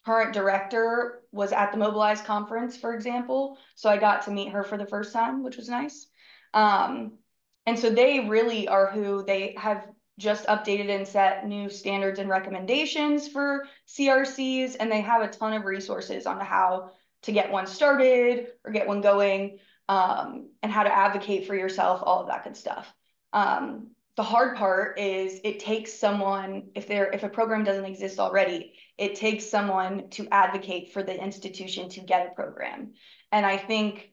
[0.05, 4.63] current director was at the Mobilize conference, for example, so I got to meet her
[4.63, 6.07] for the first time, which was nice.
[6.53, 7.19] Um,
[7.65, 9.87] and so they really are who they have
[10.17, 15.53] just updated and set new standards and recommendations for CRCs, and they have a ton
[15.53, 16.91] of resources on how
[17.23, 22.01] to get one started or get one going, um, and how to advocate for yourself,
[22.03, 22.93] all of that good stuff.
[23.33, 28.19] Um, the hard part is it takes someone if there if a program doesn't exist
[28.19, 32.91] already it takes someone to advocate for the institution to get a program
[33.31, 34.11] and i think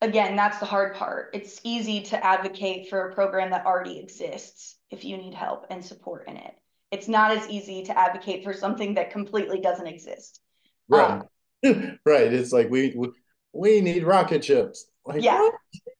[0.00, 1.30] again that's the hard part.
[1.34, 5.84] It's easy to advocate for a program that already exists if you need help and
[5.84, 6.54] support in it.
[6.90, 10.40] It's not as easy to advocate for something that completely doesn't exist.
[10.88, 11.22] Right.
[11.64, 12.32] Um, right.
[12.32, 13.10] It's like we, we
[13.52, 14.86] we need rocket ships.
[15.04, 15.48] Like yeah.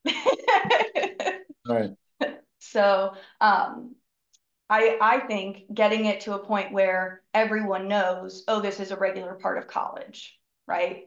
[1.68, 1.90] right.
[2.59, 3.94] So um,
[4.68, 8.96] I I think getting it to a point where everyone knows, oh, this is a
[8.96, 11.05] regular part of college, right?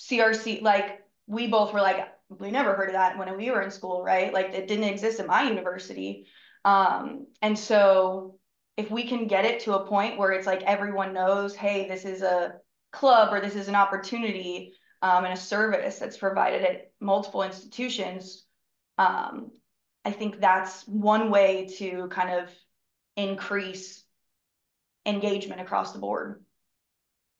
[0.00, 1.01] CRC, like
[1.32, 4.32] we both were like, we never heard of that when we were in school, right?
[4.34, 6.26] Like it didn't exist at my university.
[6.64, 8.38] Um, and so
[8.76, 12.04] if we can get it to a point where it's like everyone knows, hey, this
[12.04, 12.54] is a
[12.92, 18.44] club or this is an opportunity um, and a service that's provided at multiple institutions,
[18.98, 19.50] um,
[20.04, 22.50] I think that's one way to kind of
[23.16, 24.04] increase
[25.06, 26.44] engagement across the board.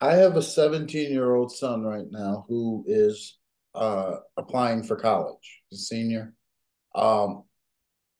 [0.00, 3.38] I have a 17 year old son right now who is
[3.74, 6.34] uh, applying for college, senior.
[6.94, 7.44] Um,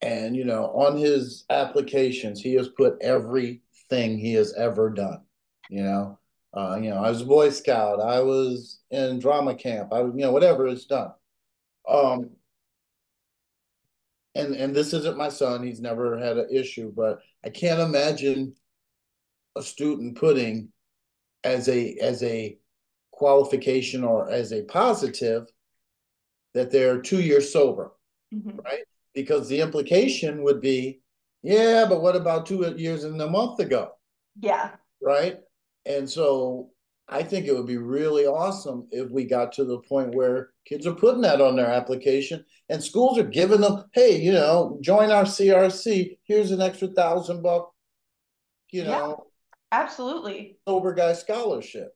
[0.01, 5.21] and, you know, on his applications, he has put everything he has ever done.
[5.69, 6.19] You know,
[6.53, 10.13] uh, you know, I was a Boy Scout, I was in drama camp, I was,
[10.15, 11.11] you know, whatever it's done.
[11.87, 12.31] Um,
[14.35, 18.53] and and this isn't my son he's never had an issue but i can't imagine
[19.55, 20.69] a student putting
[21.43, 22.57] as a as a
[23.23, 25.47] qualification or as a positive
[26.53, 27.93] that they're two years sober
[28.35, 28.59] mm-hmm.
[28.65, 28.83] right
[29.15, 30.99] because the implication would be
[31.41, 33.91] yeah but what about two years and a month ago
[34.41, 34.71] yeah
[35.01, 35.37] right
[35.85, 36.69] and so
[37.07, 40.85] I think it would be really awesome if we got to the point where kids
[40.85, 45.11] are putting that on their application and schools are giving them, hey, you know, join
[45.11, 46.17] our CRC.
[46.23, 47.71] Here's an extra thousand buck,
[48.71, 48.89] you know.
[49.71, 50.57] Yeah, absolutely.
[50.67, 51.93] Sober guy scholarship.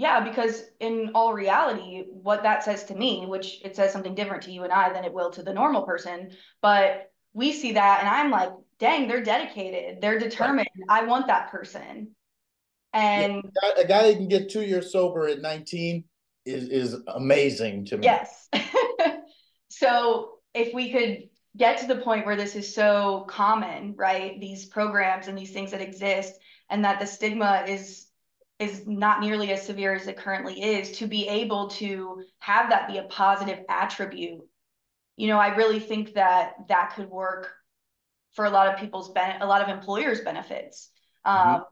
[0.00, 4.44] Yeah, because in all reality, what that says to me, which it says something different
[4.44, 6.30] to you and I than it will to the normal person,
[6.62, 8.48] but we see that and I'm like,
[8.78, 10.68] dang, they're dedicated, they're determined.
[10.88, 12.16] I want that person.
[12.94, 16.02] And yeah, a guy that can get two years sober at 19
[16.46, 18.04] is is amazing to me.
[18.04, 18.48] Yes.
[19.68, 21.28] so if we could
[21.58, 24.40] get to the point where this is so common, right?
[24.40, 26.32] These programs and these things that exist,
[26.70, 28.06] and that the stigma is
[28.60, 32.86] is not nearly as severe as it currently is, to be able to have that
[32.86, 34.40] be a positive attribute.
[35.16, 37.52] You know, I really think that that could work
[38.34, 40.90] for a lot of people's ben- a lot of employers' benefits.
[41.26, 41.54] Mm-hmm.
[41.56, 41.64] Um,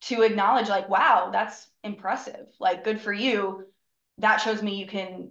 [0.00, 3.64] to acknowledge like wow that's impressive like good for you
[4.18, 5.30] that shows me you can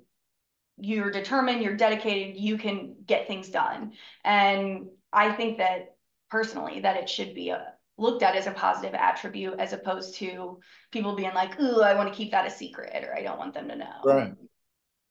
[0.78, 5.96] you're determined you're dedicated you can get things done and i think that
[6.30, 10.60] personally that it should be a, looked at as a positive attribute as opposed to
[10.92, 13.54] people being like ooh i want to keep that a secret or i don't want
[13.54, 13.86] them to know.
[14.04, 14.34] Right.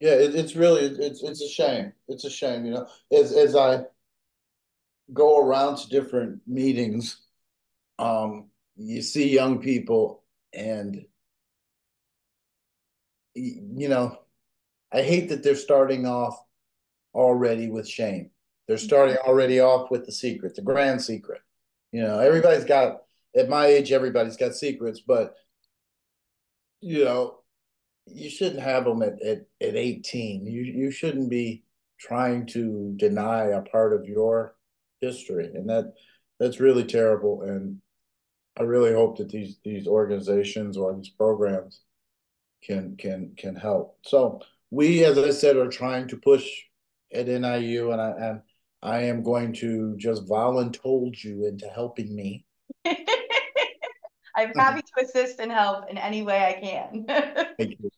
[0.01, 1.93] Yeah it, it's really it's it's a shame.
[2.09, 2.87] It's a shame you know?
[3.13, 3.83] As as i
[5.13, 7.23] go around to different meetings
[7.99, 10.23] um you see young people
[10.53, 11.05] and
[13.35, 14.19] you know
[14.93, 16.39] i hate that they're starting off
[17.15, 18.31] already with shame.
[18.69, 21.41] They're starting already off with the secret the grand secret
[21.97, 23.03] you know everybody's got
[23.37, 25.35] at my age everybody's got secrets but
[26.81, 27.39] you know
[28.07, 31.65] you shouldn't have them at, at, at 18 you you shouldn't be
[31.99, 34.55] trying to deny a part of your
[35.01, 35.95] history and that
[36.39, 37.81] that's really terrible and
[38.59, 41.81] I really hope that these these organizations or these programs
[42.63, 43.99] can can can help.
[44.03, 44.41] So
[44.71, 46.47] we, as I said, are trying to push
[47.13, 48.41] at NIU, and I and
[48.83, 52.45] I am going to just voluntold you into helping me.
[54.37, 57.07] I'm happy to assist and help in any way I can.
[57.59, 57.91] Thank you.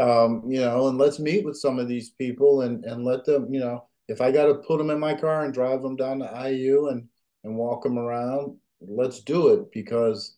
[0.00, 3.52] Um, you know, and let's meet with some of these people and and let them,
[3.52, 6.18] you know, if I got to put them in my car and drive them down
[6.18, 7.08] to IU and
[7.44, 10.36] and walk them around, let's do it because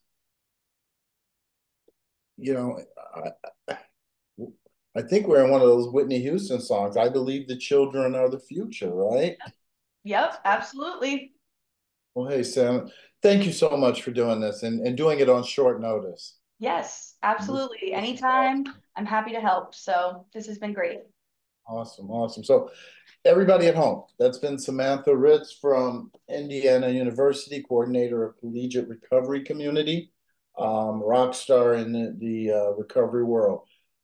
[2.38, 2.78] you know,
[3.68, 3.76] I,
[4.96, 6.96] I think we're in one of those Whitney Houston songs.
[6.96, 9.36] I believe the children are the future, right?
[10.09, 11.34] Yep, absolutely.
[12.14, 12.88] Well, hey, Sam,
[13.22, 16.38] thank you so much for doing this and, and doing it on short notice.
[16.59, 17.92] Yes, absolutely.
[17.92, 18.64] Anytime,
[18.96, 19.74] I'm happy to help.
[19.74, 21.00] So this has been great.
[21.66, 22.42] Awesome, awesome.
[22.42, 22.70] So
[23.26, 30.11] everybody at home, that's been Samantha Reitz from Indiana University, coordinator of collegiate recovery community,
[30.59, 33.61] um, rock star in the, the uh, recovery world.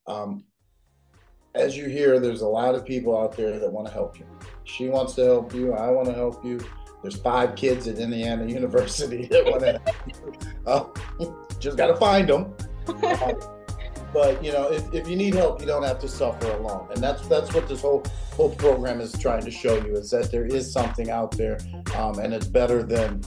[0.07, 0.45] Um,
[1.55, 4.27] as you hear, there's a lot of people out there that want to help you.
[4.65, 5.73] She wants to help you.
[5.73, 6.61] I want to help you.
[7.03, 10.33] There's five kids at Indiana University that want to help you.
[10.67, 12.55] Uh, just got to find them.
[14.13, 16.89] but you know, if, if you need help, you don't have to suffer alone.
[16.93, 18.03] And that's that's what this whole
[18.33, 21.59] whole program is trying to show you is that there is something out there,
[21.95, 23.23] um, and it's better than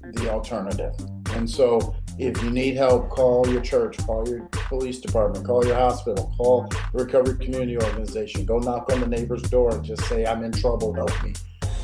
[0.00, 0.94] the alternative.
[1.34, 5.74] And so if you need help, call your church, call your police department, call your
[5.74, 8.46] hospital, call the recovery community organization.
[8.46, 11.34] Go knock on the neighbor's door and just say, I'm in trouble, help me.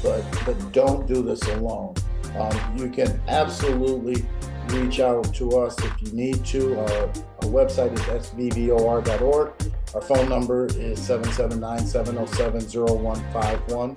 [0.02, 1.94] But, but don't do this alone.
[2.38, 4.24] Um, you can absolutely
[4.68, 6.78] reach out to us if you need to.
[6.78, 9.52] Our, our website is svvor.org.
[9.94, 13.96] Our phone number is 779 707 0151.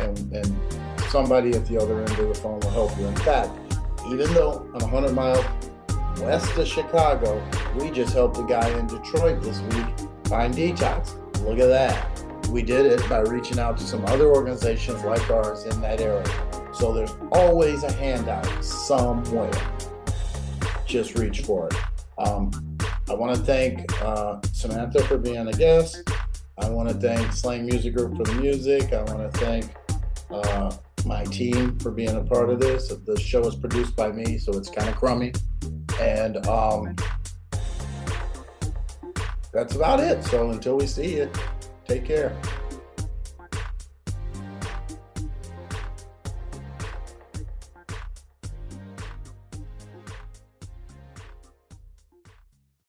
[0.00, 0.56] And, and
[1.10, 3.06] somebody at the other end of the phone will help you.
[3.06, 3.50] In fact,
[4.12, 5.44] even though I'm 100 miles
[6.20, 7.42] west of Chicago,
[7.78, 9.86] we just helped a guy in Detroit this week
[10.24, 11.14] find detox.
[11.44, 12.48] Look at that.
[12.48, 16.24] We did it by reaching out to some other organizations like ours in that area.
[16.72, 19.50] So there's always a handout somewhere.
[20.86, 21.76] Just reach for it.
[22.18, 22.50] Um,
[23.08, 26.10] I want to thank uh, Samantha for being a guest.
[26.58, 28.92] I want to thank Slang Music Group for the music.
[28.92, 29.74] I want to thank
[30.30, 30.76] uh,
[31.06, 32.88] my team for being a part of this.
[32.88, 35.32] The show is produced by me, so it's kind of crummy.
[36.00, 36.96] And um,
[39.52, 40.24] that's about it.
[40.24, 41.30] So until we see you,
[41.86, 42.36] take care.